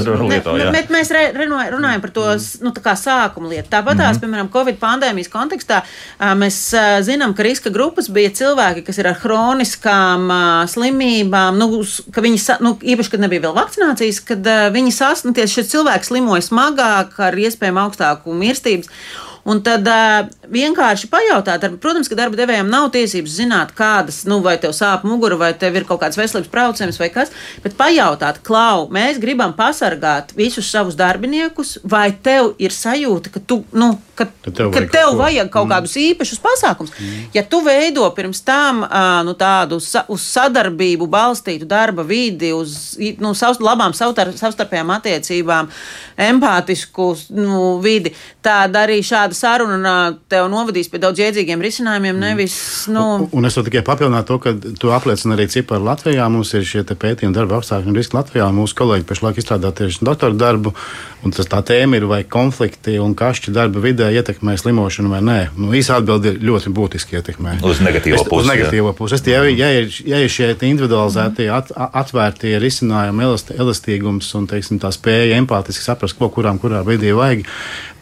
[0.73, 2.27] Bet mēs re, runājam par to
[2.65, 2.73] nu,
[3.03, 3.69] sākumu lietu.
[3.73, 4.23] Tāpat tās, mm -hmm.
[4.25, 5.83] piemēram, Covid pandēmijas kontekstā
[6.39, 6.59] mēs
[7.07, 10.31] zinām, ka riska grupas bija cilvēki, kas ir ar hroniskām
[10.69, 16.13] slimībām, nu, ka viņi, nu, īpaši, kad nebija vēl vakcinācijas, kad viņi sasniedz, šis cilvēks
[16.13, 18.89] slimoja smagāk ar iespējami augstāku mirstības.
[19.49, 24.39] Un tad uh, vienkārši pajautāt, ar, protams, ka darba devējiem nav tiesības zināt, kādas, nu,
[24.45, 27.33] vai tev sāp mugura, vai tev ir kaut kāds veselības traucējums vai kas,
[27.65, 33.63] bet pajautāt, klau, mēs gribam pasargāt visus savus darbiniekus, vai tev ir sajūta, ka tu,
[33.75, 35.75] nu, ka, ka tev, ka tev vajag kaut mm.
[35.75, 36.95] kādus īpašus pasākumus.
[36.95, 37.27] Mm.
[37.35, 42.95] Ja tu veido pirms tam uh, nu, tādu sa, uz sadarbību balstītu darba vidi, uz
[43.19, 45.71] nu, savs, labām savstarpējām attiecībām,
[46.31, 48.15] empātisku nu, vidi,
[48.45, 52.87] tad arī šāda tāda saruna tev novadīs pie daudz iedzīgiem risinājumiem, nevis.
[52.93, 53.03] Nu...
[53.23, 56.29] Un, un es to tikai papildinātu to, ka tu apliecini arī ciparu Latvijā.
[56.33, 58.51] Mums ir šie pētījumi darba apstākļi un riski Latvijā.
[58.53, 60.75] Mūsu kolēģi pašlaik izstrādā tieši doktora darbu.
[61.23, 65.39] Un tas tā tēma ir, vai konflikti un kašķi darba vidē ietekmē slimošanu vai nē.
[65.55, 67.61] Nu, īsa atbilde ir ļoti būtiski ietekmē.
[67.63, 68.41] Uz negatīvo pusi.
[68.41, 69.17] Uz negatīvo pusi.
[69.21, 74.91] Es, ja, ja, ir, ja ir šie individualizētie, at, atvērtie risinājumi, elastīgums un teiksim, tā
[74.95, 77.47] spēja empātiski saprast, ko kurām kurā brīdī vajag,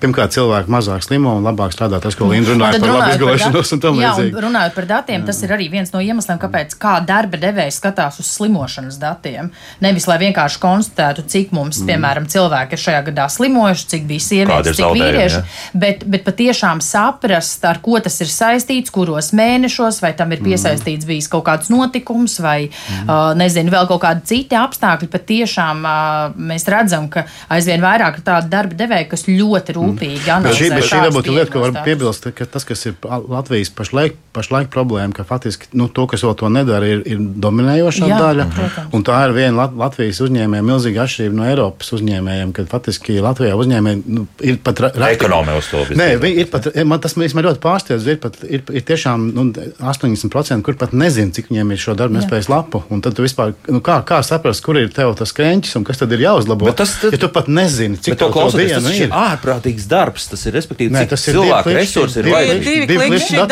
[0.00, 2.00] pirmkārt, cilvēki mazāk slimo un labāk strādā.
[2.02, 4.42] Tas, ko Linda runāja par labu izgulēšanos un tam līdzīgi.
[4.44, 5.26] Runājot par datiem, jā.
[5.28, 9.50] tas ir arī viens no iemesliem, kāpēc kā darba devējs skatās uz slimošanas datiem.
[9.84, 11.90] Nevis, lai vienkārši konstatētu, cik mums, mm.
[11.90, 15.80] piemēram, cilvēki ir šajā gadā slimojuši, cik bija sievietes, cik vīrieši, ja?
[15.84, 20.50] bet, bet patiešām saprast, ar ko tas ir saistīts, kuros mēnešos, vai tam ir mm.
[20.50, 23.04] piesaistīts bijis kaut kāds notikums, vai, mm.
[23.06, 25.10] uh, nezinu, vēl kaut kādi citi apstākļi.
[25.12, 30.32] Patiešām uh, mēs redzam, ka aizvien vairāk ir tādu darba devēju, kas ļoti rūpīgi rūpīgi
[30.34, 30.76] analizēt.
[30.80, 35.14] Šī, šī ir lieta, ko var piebilst, ka tas, kas ir Latvijas pašlaik, pašlaik problēma,
[35.14, 38.46] ka faktiski nu, to, kas vēl to nedara, ir, ir dominējošā Jā, daļa.
[38.54, 38.94] Protams.
[38.94, 44.02] Un tā ir viena Latvijas uzņēmēja milzīga atšķirība no Eiropas uzņēmējiem, kad faktiski Latvijā uzņēmēji
[44.06, 45.82] nu, ir pat ekonomi uz to.
[45.90, 49.46] Ir pat, man tas man ļoti pārsteidz, ir, pat, ir, ir tiešām nu,
[49.82, 52.84] 80%, kur pat nezina, cik viņiem ir šo darbu nespējas lapu.
[52.94, 56.02] Un tad tu vispār, nu, kā, kā saprast, kur ir tev tas krēķis un kas
[56.02, 56.68] tad ir jāuzlabo?
[56.70, 60.30] Bet tas, tad, ja tu pat nezini, cik to klausoties, tas ir ārprātīgs darbs.
[60.30, 62.86] Tas ir respektīvi, Nē, tas ir cilvēku resursi ir vajadzīgi.
[62.90, 63.44] Divi kliķi šī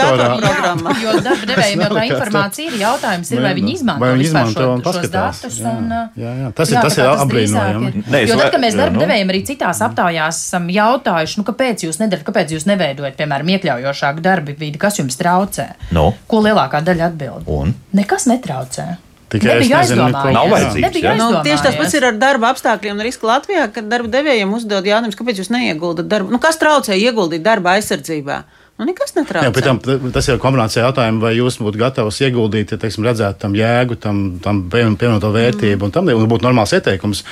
[0.68, 0.96] datorprogrammā.
[1.08, 4.66] Jo darba devējiem jau tā informācija ir jautājums, ir, vai viņi izmanto, vai viņi izmanto
[4.66, 5.58] šo, šos datus.
[5.62, 6.50] Un, jā, jā.
[6.58, 7.90] Tas ir, tas ir apbrīnojami.
[8.28, 9.02] Jo tad, kad mēs darba nu.
[9.04, 14.24] devējiem arī citās aptaujās esam jautājuši, nu, kāpēc jūs nedarat, kāpēc jūs neveidojat, piemēram, iekļaujošāku
[14.24, 15.70] darba vidi, kas jums traucē?
[15.96, 16.10] No.
[16.30, 17.52] Ko lielākā daļa atbild?
[17.52, 17.76] Un?
[17.96, 18.96] Nekas netraucē.
[19.28, 20.34] Tikai nebija aizdomājies.
[20.34, 21.00] Nav vajadzīgs.
[21.04, 21.14] Ja?
[21.18, 24.88] Nu, tieši tas pats ir ar darba apstākļiem un risku Latvijā, kad darba devējiem uzdod
[24.88, 26.32] jautājumus, kāpēc jūs neieguldat darbu.
[26.32, 28.38] Nu, kas traucē ieguldīt darba aizsardzībā?
[28.78, 29.48] Nu, nekas netraucē.
[29.50, 29.78] Jā, tam,
[30.14, 34.20] tas ir kombinācija jautājums, vai jūs būtu gatavs ieguldīt, ja teiksim, redzētu tam jēgu, tam,
[34.38, 35.88] tam pievienoto vērtību mm.
[35.88, 37.24] un tam un būtu normāls ieteikums.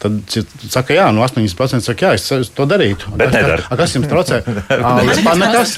[0.00, 0.16] Tad
[0.72, 3.12] saka, jā, no 80% saka, jā, es to darītu.
[3.20, 4.38] Bet kas, kas jums traucē?
[5.10, 5.74] Vispār nekas.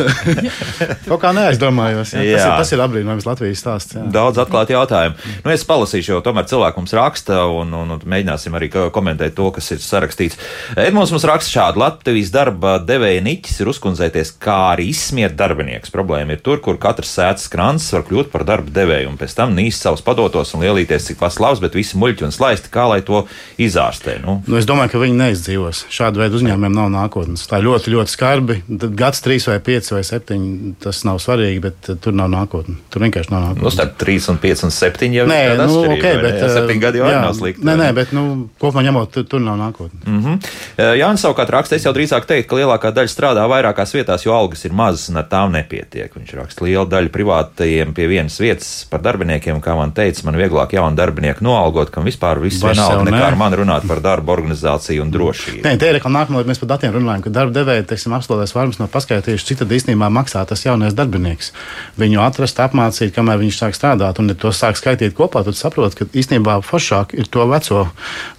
[1.08, 2.14] Kaut kā neaizdomājos.
[2.14, 2.22] Jā.
[2.22, 2.38] Jā.
[2.38, 3.98] Tas, ir, tas ir apbrīnojams Latvijas stāsts.
[3.98, 4.06] Jā.
[4.14, 5.18] Daudz atklāti jautājumi.
[5.42, 9.50] Nu, es palasīšu, jo tomēr cilvēks mums raksta un, un, un mēģināsim arī komentēt to,
[9.58, 10.38] kas ir sarakstīts.
[10.78, 15.90] Edmunds mums raksta šādu Latvijas darba devēja niķis ir uzkundzēties, kā arī izsmēt izsmiet darbinieks.
[15.92, 19.54] Problēma ir tur, kur katrs sēdes krants var kļūt par darba devēju un pēc tam
[19.56, 23.00] nīst savus padotos un lielīties, cik pats labs, bet visi muļķi un slaisti, kā lai
[23.06, 23.22] to
[23.56, 24.18] izārstē.
[24.20, 24.42] Nu.
[24.46, 25.86] Nu, es domāju, ka viņi neizdzīvos.
[25.92, 27.46] Šāda veida uzņēmumiem nav nākotnes.
[27.48, 28.58] Tā ir ļoti, ļoti skarbi.
[28.68, 32.82] Gads, trīs vai pieci vai septiņi, tas nav svarīgi, bet uh, tur nav nākotnes.
[32.92, 33.64] Tur vienkārši nav nākotnes.
[33.64, 35.64] Nu, starp trīs un pieci un septiņi jau nē, ir.
[35.64, 37.64] Nu, okay, bet, jā, septiņi gadi jau jā, nav slikti.
[37.64, 38.26] Nē, nē, bet nu,
[38.60, 40.04] kopumā ņemot, tur, tur nav nākotnes.
[40.04, 40.96] Mm -hmm.
[41.00, 44.64] Jānis savukārt raksta, es jau drīzāk teiktu, ka lielākā daļa strādā vairākās vietās, jo algas
[44.66, 46.12] ir mazas un ar tām nepietiek.
[46.16, 50.74] Viņš raksta liela daļa privātajiem pie vienas vietas par darbiniekiem, kā man teica, man vieglāk
[50.76, 55.12] jaunu darbinieku noalgot, kam vispār viss vienalga nekā ar mani runāt par darba organizāciju un
[55.14, 55.64] drošību.
[55.66, 58.80] Nē, te ir kā nākamā, mēs par datiem runājam, ka darba devēja, teiksim, apstāties varmas
[58.80, 61.52] nav paskaitījuši, cik tad īstenībā maksā tas jaunais darbinieks.
[62.00, 65.96] Viņu atrast, apmācīt, kamēr viņš sāk strādāt, un ja to sāk skaitīt kopā, tad saprot,
[65.98, 67.86] ka īstenībā foršāk ir to veco,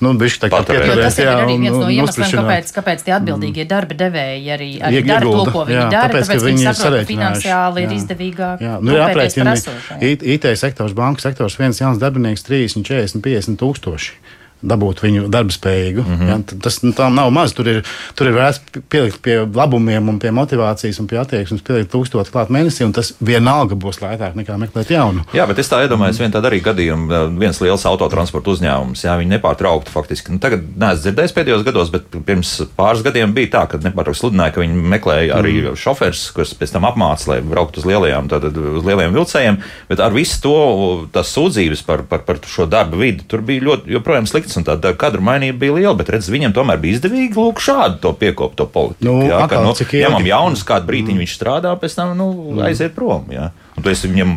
[0.04, 1.04] nu, bišķi tā kā pieturēt.
[1.08, 5.26] Tas ir arī viens no iemesliem, kāpēc, kāpēc tie atbildīgie darba devēji arī, arī dara
[5.28, 7.88] to, ko viņi jā, dara, tāpēc, tāpēc viņi saprot, ka finansiāli jā.
[7.88, 8.64] ir izdevīgāk.
[8.66, 9.54] Jā, nu, ir aprēķini.
[10.34, 14.18] IT sektors, banku sektors, viens jauns darbinieks 30, 40, 50 tūkstoši
[14.62, 16.04] dabūt viņu darbspējīgu.
[16.04, 16.30] Mm -hmm.
[16.30, 17.54] ja, tas nu, nav maz.
[17.54, 17.84] Tur ir,
[18.16, 22.50] tur ir vērts pielikt pie labumiem, un pie motivācijas un pie attieksmes, pielikt tūkstoši klāt
[22.54, 25.26] mēnesī, un tas vienalga būs lētāk nekā meklēt jaunu.
[25.34, 26.24] Jā, bet es tā iedomājos, mm.
[26.24, 30.34] vien tāda arī gadījuma, viens liels autotransporta uzņēmums, jā, viņi nepārtraukti faktiski.
[30.34, 34.56] Nu, tagad neesmu dzirdējis pēdējos gados, bet pirms pāris gadiem bija tā, ka nepārtraukti sludināja,
[34.56, 35.78] ka viņi meklēja arī mm.
[35.80, 40.16] šoferus, kurus pēc tam apmāca, lai brauktu uz lielajām, tātad uz lielajiem vilcējiem, bet ar
[40.16, 40.58] visu to,
[41.14, 44.66] tas sūdzības par, par, par šo darba vidi, tur bija ļoti joprojām slikti slikts, un
[44.66, 48.14] tā, tā kadru mainība bija liela, bet redz, viņam tomēr bija izdevīgi lūk šādu to
[48.18, 49.06] piekopto politiku.
[49.08, 51.24] Nu, jā, ka, nu, ņemam jaunus, kādu brīdi mm.
[51.24, 52.64] viņš strādā, pēc tam nu, mm.
[52.70, 53.28] aiziet prom.
[53.34, 53.52] Jā.
[53.78, 54.32] Un tu esi viņam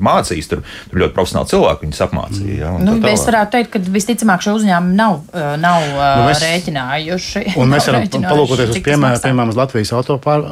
[0.00, 2.54] mācījis, tur, tur ļoti profesionāli cilvēki viņus apmācīja.
[2.62, 5.18] Ja, nu, es varētu teikt, ka visticamāk šo uzņēmumu nav,
[5.60, 7.42] nav nu, mēs, rēķinājuši.
[7.60, 10.46] Un mēs varam palūkoties uz piemēram, piemēram uz Latvijas autopār,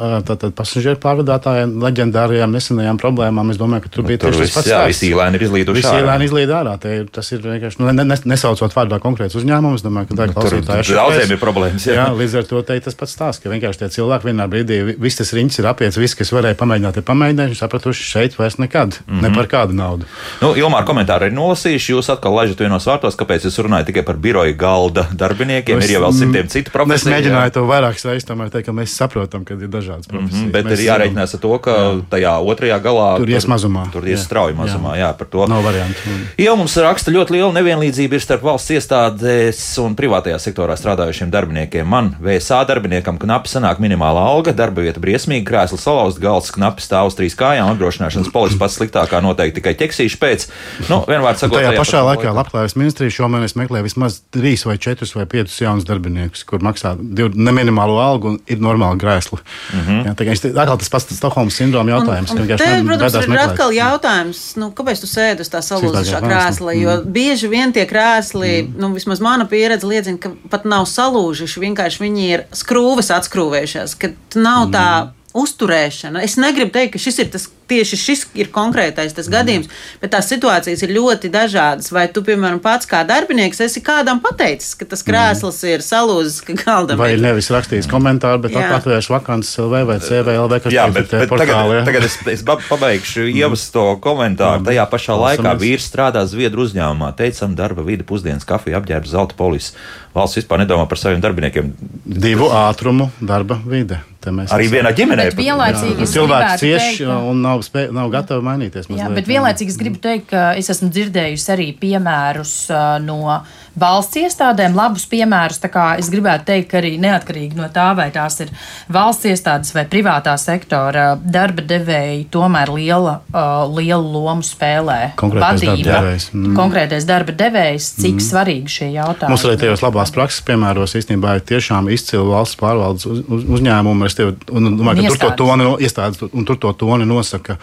[0.58, 3.52] pasažieru pārvadātājiem, leģendārajām nesenajām problēmām.
[3.54, 4.70] Es domāju, ka tur bija tur tieši tas pats.
[4.74, 5.80] Jā, visi īlēni ir izlīduši.
[5.80, 6.76] Visi īlēni izlīd ārā.
[6.84, 9.80] Tie, tas ir vienkārši, nu, ne, ne, nesaucot vārdā konkrēts uzņēmums.
[9.80, 10.84] Es domāju, ka tā ir klausītāja.
[10.84, 11.88] Tur daudziem ir problēmas.
[11.88, 11.96] Jā.
[12.02, 15.20] jā, līdz ar to te, tas pats stāsts, ka vienkārši tie cilvēki vienā brīdī, viss
[15.20, 18.98] tas riņķis ir apiets, viss, kas varēja pamēģināt, ir pamēģinājuši, sapratuši šeit teikt vairs nekad,
[19.06, 19.22] mm -hmm.
[19.22, 20.04] ne par kādu naudu.
[20.40, 21.92] Nu, Ilmāra komentāri ir nolasījuši.
[21.92, 25.78] Jūs atkal laižat vienos vārtos, kāpēc jūs runājat tikai par biroja galda darbiniekiem.
[25.78, 27.12] Es, ir jau vēl simtiem citu profesiju.
[27.12, 30.40] Es mēģināju to vairāk reizes tomēr teikt, ka mēs saprotam, ka ir dažādas mhm, profesijas.
[30.40, 32.00] Mm -hmm, bet mēs ir jārēķinās ar to, ka jā.
[32.10, 33.92] tajā otrajā galā tur ies mazumā.
[33.92, 35.06] Tur ies strauji mazumā, jā.
[35.06, 35.46] jā, par to.
[35.46, 35.98] Nav variantu.
[36.38, 41.86] Jau mums raksta ļoti liela nevienlīdzība ir starp valsts iestādēs un privātajā sektorā strādājušiem darbiniekiem.
[41.86, 47.10] Man, VSA darbiniekam, knapi sanāk minimāla alga, darba vieta briesmīgi, krēsls salauzts, galds knapi stāv
[47.10, 50.46] uz trīs kājām, apdrošināšanas polisa pats sliktākā noteikti tikai ķeksīšu pēc.
[50.88, 55.26] Nu, vienmēr sakot, tajā pašā laikā Labklājības ministrija šomēnes meklē vismaz trīs vai četrus vai
[55.30, 59.40] piecus jaunus darbiniekus, kur maksā neminimālu algu un ir normāli grēsli.
[59.72, 60.04] Mm -hmm.
[60.08, 62.32] Jā, tā atkal tas pats Stokholmas sindroma jautājums.
[62.34, 63.52] Un, un te, protams, ir meklēt.
[63.52, 67.12] atkal jautājums, nu, kāpēc tu sēdi uz tā salūzušā krēsla, jo mm.
[67.12, 68.80] bieži vien tie krēsli, mm.
[68.80, 74.14] nu, vismaz mana pieredze liecina, ka pat nav salūžuši, vienkārši viņi ir skrūves atskrūvējušās, ka
[74.34, 75.23] nav tā mm.
[75.34, 76.22] Uzturēšana.
[76.22, 79.70] Es negribu teikt, ka šis ir tas tieši šis ir konkrētais tas gadījums,
[80.02, 81.90] bet tās situācijas ir ļoti dažādas.
[81.94, 85.72] Vai tu, piemēram, pats kā darbinieks, esi kādam pateicis, ka tas krēsls mm.
[85.72, 90.60] ir salūzis, ka galdam vai ir nevis rakstījis komentāru, bet atvērš vakances LV vai CVLV,
[90.66, 93.42] kas jā, bet, bet portāli, tagad, tagad es, es pabeigšu mm.
[93.42, 94.62] ievas to komentāru.
[94.62, 94.70] Mm.
[94.70, 99.72] Tajā pašā laikā vīrs strādā Zviedru uzņēmumā, teicam, darba vidi, pusdienas kafija, apģērba zelta polis.
[100.14, 101.74] Valsts vispār nedomā par saviem darbiniekiem.
[102.06, 104.04] Divu ātrumu darba vide.
[104.54, 105.30] Arī vienā ģimenē.
[105.38, 108.88] Vienlaicīgi cilvēks cieši un nav nav, spē, nav gatava mainīties.
[108.88, 109.02] Mazliet.
[109.02, 113.38] Jā, bet vienlaicīgi es gribu teikt, ka es esmu dzirdējusi arī piemērus uh, no
[113.78, 115.60] valsts iestādēm labus piemērus.
[115.98, 118.52] Es gribētu teikt, ka arī neatkarīgi no tā, vai tās ir
[118.92, 125.88] valsts iestādes vai privātā sektora darba devēji, tomēr liela, uh, lielu lomu spēlē konkrētais vadība,
[125.88, 126.28] darba devējs.
[126.34, 126.54] Mm.
[126.58, 128.26] Konkrētais darba devējs, cik mm.
[128.28, 129.32] svarīgi šie jautājumi.
[129.34, 134.08] Mums arī tajos labās prakses piemēros īstenībā ir tiešām izcili valsts pārvaldes uz, uz, uzņēmumi.
[134.08, 137.58] Es tev, un, domāju, ka tur to toni, iestādes, un tur to toni nosaka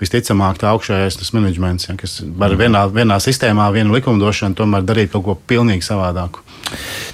[0.00, 5.24] visticamāk tā augšējais menedžments, ja, kas var vienā, vienā sistēmā, vienu likumdošanu tomēr darīt kaut
[5.26, 6.42] ko pilnīgi savādāku.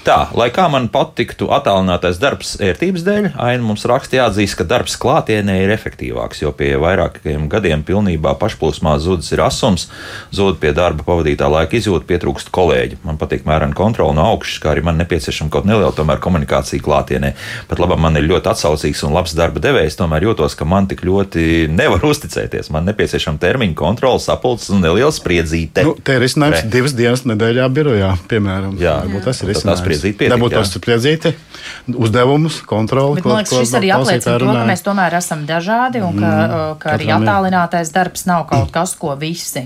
[0.01, 4.95] Tā, lai kā man patiktu attālinātais darbs ērtības dēļ, Aina mums raksta jāatzīst, ka darbs
[5.01, 9.87] klātienē ir efektīvāks, jo pie vairākiem gadiem pilnībā pašplūsmā zudis ir asums,
[10.33, 13.01] zud pie darba pavadītā laika izjūta, pietrūkst kolēģi.
[13.05, 17.33] Man patīk mērena kontrola no augšas, kā arī man nepieciešama kaut neliela tomēr komunikācija klātienē.
[17.69, 21.05] Pat labi, man ir ļoti atsaucīgs un labs darba devējs, tomēr jūtos, ka man tik
[21.05, 22.71] ļoti nevar uzticēties.
[22.73, 25.85] Man nepieciešama termiņa kontrola, sapulces un neliela spriedzīte.
[25.85, 28.77] Nu, te ir risinājums divas dienas nedēļā birojā, piemēram.
[28.81, 29.81] Jā, varbūt tas ir risinājums.
[29.81, 30.33] Tā spriedzīte pietiek.
[30.35, 31.33] Dabūt tos spriedzīti,
[31.95, 33.19] uzdevumus, kontroli.
[33.19, 36.19] Bet, ko, man liekas, ko, šis arī apliecina to, ka mēs tomēr esam dažādi un
[36.19, 39.63] ka, mm, ka arī attālinātais darbs nav kaut kas, ko visi,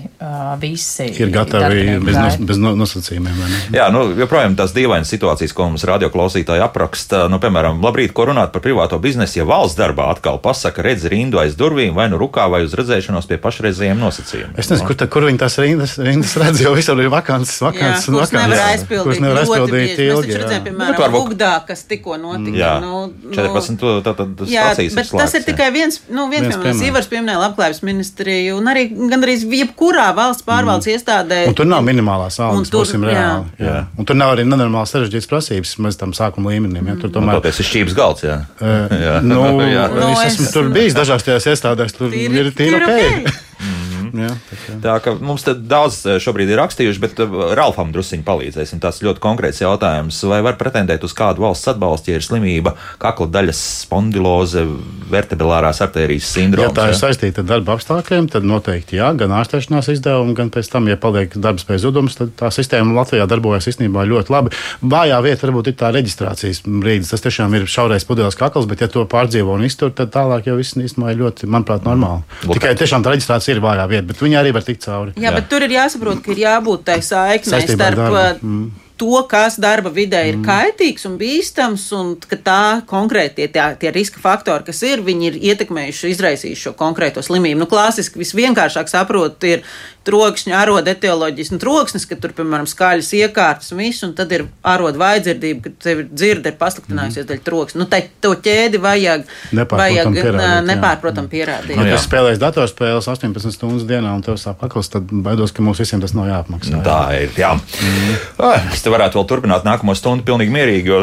[0.61, 3.43] visi ir gatavi bez, nos, bez nosacījumiem.
[3.75, 8.53] Jā, nu, joprojām tās dīvainas situācijas, ko mums radioklausītāji apraksta, nu, piemēram, labrīt, ko runāt
[8.55, 12.47] par privāto biznesu, ja valsts darbā atkal pasaka, redz rindu aiz durvīm vai nu rukā
[12.51, 14.55] vai uz redzēšanos pie pašreizējiem nosacījumiem.
[14.59, 18.09] Es nezinu, kur, tā, kur viņi tās rindas, rindas redz, jo visur ir vakances, vakances,
[18.09, 18.35] jā, vakances.
[18.35, 20.31] Nevar aizpildīt, kurš nevar aizpildīt ilgi.
[20.31, 22.57] Mēs redzējām, piemēram, nu, Ugdā, kas tikko notika.
[22.59, 23.79] Jā, nu, nu, 14.
[23.81, 25.47] To, tā, tā, tas jā, bet slēgts, tas ir jā.
[25.49, 26.83] tikai viens, nu, viens, viens piemērs.
[26.89, 30.97] Ivars pieminēja labklājības ministriju un arī gandrīz jebkurā valsts pārvaldes mm.
[30.97, 31.41] iestādē.
[31.49, 33.49] Un tur nav minimālās algas, būsim reāli.
[33.59, 33.65] Jā.
[33.65, 33.79] Jā.
[33.97, 36.91] Un tur nav arī nenormāli sarežģītas prasības mēs tam sākuma līmenim.
[36.91, 38.25] Ja, tur nu, tomēr tas ir šķības galds.
[38.25, 38.37] Jā.
[38.59, 39.15] Uh, jā.
[39.25, 39.41] Nu,
[39.75, 39.87] jā.
[39.93, 43.33] Nu, es esmu tur bijis dažās tajās iestādēs, tur ir tīri ok.
[44.15, 44.77] Jā, tā, kā.
[44.83, 48.81] tā ka mums daudz eh, šobrīd ir rakstījuši, bet eh, Ralfam druskuļi palīdzēsim.
[48.83, 50.21] Tas ļoti konkrēts jautājums.
[50.29, 54.65] Vai var pretendēt uz kādu valsts atbalstu, ja ir slimība, kakla daļas spondiloze,
[55.11, 56.71] vertebrālās arterijas sindroms?
[56.71, 60.71] Ja tā ir saistīta ar darba apstākļiem, tad noteikti jā, gan ārstēšanās izdevumi, gan pēc
[60.71, 64.53] tam, ja paliek darbspējas zudums, tad tā sistēma Latvijā darbojas īstenībā ļoti labi.
[64.81, 67.11] Vājā vieta varbūt ir tā reģistrācijas brīdis.
[67.13, 70.57] Tas tiešām ir šaurais pudeles kakls, bet ja to pārdzīvo un iztur, tad tālāk jau
[70.59, 72.25] viss īstenībā ir ļoti, manuprāt, normāli.
[72.45, 72.59] Lūk.
[72.59, 75.15] Tikai tiešām tā reģistrācija ir vājā vieta bet viņi arī var tikt cauri.
[75.17, 75.35] Jā, jā.
[75.37, 78.41] bet tur ir jāsaprot, ka ir jābūt tai saiknei starp.
[78.41, 78.65] Mm
[78.97, 80.45] to, kas darba vidē ir mm.
[80.45, 85.39] kaitīgs un bīstams, un ka tā konkrēti tie, tie riska faktori, kas ir, viņi ir
[85.51, 87.59] ietekmējuši, izraisījuši šo konkrēto slimību.
[87.63, 89.65] Nu, klasiski visvienkāršāk saprot, ir
[90.05, 95.01] trokšņa, aroda etioloģisks troksnis, ka tur, piemēram, skaļas iekārtas un viss, un tad ir aroda
[95.01, 97.29] vaidzirdība, ka tev ir dzirde ir pasliktinājusies mm.
[97.31, 97.81] dēļ troksņa.
[97.81, 101.77] Nu, tai, to ķēdi vajag, vajag pierādīt, nepārprotam pierādīt.
[101.79, 105.81] Nu, ja spēlēs datorspēles 18 stundas dienā un tev sāp akls, tad baidos, ka mums
[105.83, 106.77] visiem tas nav jāapmaksā.
[106.77, 106.83] Jā.
[106.85, 107.53] Tā ir, jā.
[107.55, 108.73] Mm.
[108.73, 111.01] Es te varētu vēl turpināt nākamo stundu pilnīgi mierīgi, jo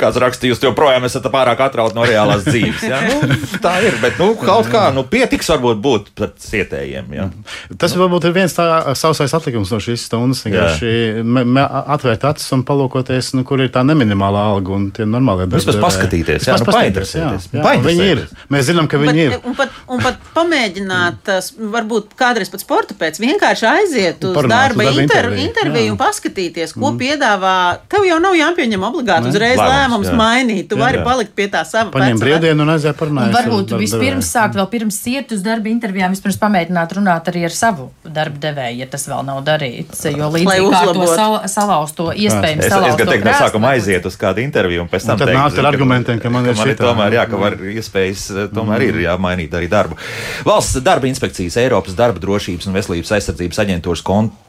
[0.00, 2.84] kāds raksta, jūs joprojām esat pārāk atrauti no reālās dzīves.
[2.86, 3.00] Ja?
[3.06, 7.12] Nu, tā ir, bet nu, kaut kā nu, pietiks varbūt būt pret cietējiem.
[7.16, 7.28] Ja?
[7.80, 8.66] Tas varbūt ir viens tā
[8.98, 10.44] sausais atlikums no šīs stundas.
[10.46, 10.92] Vienkārši
[11.96, 15.62] atvērt acis un palūkoties, nu, kur ir tā neminimālā alga un tie normālie darbi.
[15.62, 17.48] Vispār paskatīties, jā, nu, painteresēties.
[17.52, 18.22] Jā, jā, viņi ir.
[18.52, 19.48] Mēs zinām, ka viņi bet, ir.
[19.48, 21.32] Un pat, un pat pamēģināt,
[21.76, 26.74] varbūt kādreiz pat sporta pēc, vienkārši aiziet uz darba, darba inter, interviju, interviju un paskatīties,
[26.76, 27.00] ko mm.
[27.02, 27.56] piedāvā.
[27.92, 30.16] Tev jau nav jāpieņem obligāti uzreiz lēmums, lēmums jā.
[30.18, 30.66] mainīt.
[30.70, 31.04] Tu jā, vari jā.
[31.06, 31.90] palikt pie tā sava.
[31.94, 33.32] Paņem brīvdienu un aiziet parunāt.
[33.34, 37.88] Varbūt vispirms sākt vēl pirms iet uz darba intervijām, vispirms pamēģināt runāt arī ar savu
[38.04, 40.04] darba devēju, ja tas vēl nav darīts.
[40.10, 43.00] Jo līdzīgi kā to sal, salauzt to iespējams salauzt.
[43.00, 45.20] Es, es teiktu, no sākuma aiziet uz kādu interviju un pēc tam.
[45.20, 46.76] Tad nākt ar argumentiem, ka man ir šī.
[46.80, 49.98] Tomēr, jā, ka var iespējas, tomēr ir jāmainīt arī darbu.
[50.46, 54.45] Valsts darba inspekcijas, Eiropas darba drošības un veselības aizsardzības aģentūras konta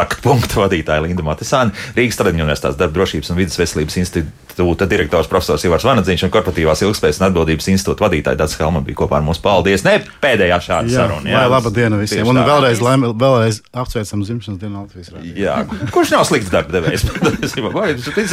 [0.00, 5.64] taktpunktu vadītāja Linda Matisāna, Rīgas Tradiņu universitātes darba drošības un vidas veselības institūta direktors profesors
[5.68, 9.40] Ivars Vanadziņš un korporatīvās ilgspējas un atbildības institūta vadītāja Dats Helma bija kopā ar mums.
[9.44, 9.84] Paldies!
[9.86, 11.32] Ne pēdējā šāda jā, saruna.
[11.32, 12.28] Jā, laba diena visiem.
[12.28, 15.40] Un vēlreiz, lai, vēlreiz apsveicam dzimšanas dienu Latvijas rādījumā.
[15.40, 17.06] Jā, kurš nav slikts darba devējs?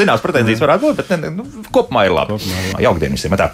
[0.02, 2.38] Zinās, pretenzijas varētu būt, bet ne, nu, kopumā ir labi.
[2.38, 2.88] Kopumā labi.
[2.88, 3.38] Jaukdien visiem!
[3.38, 3.52] Tā.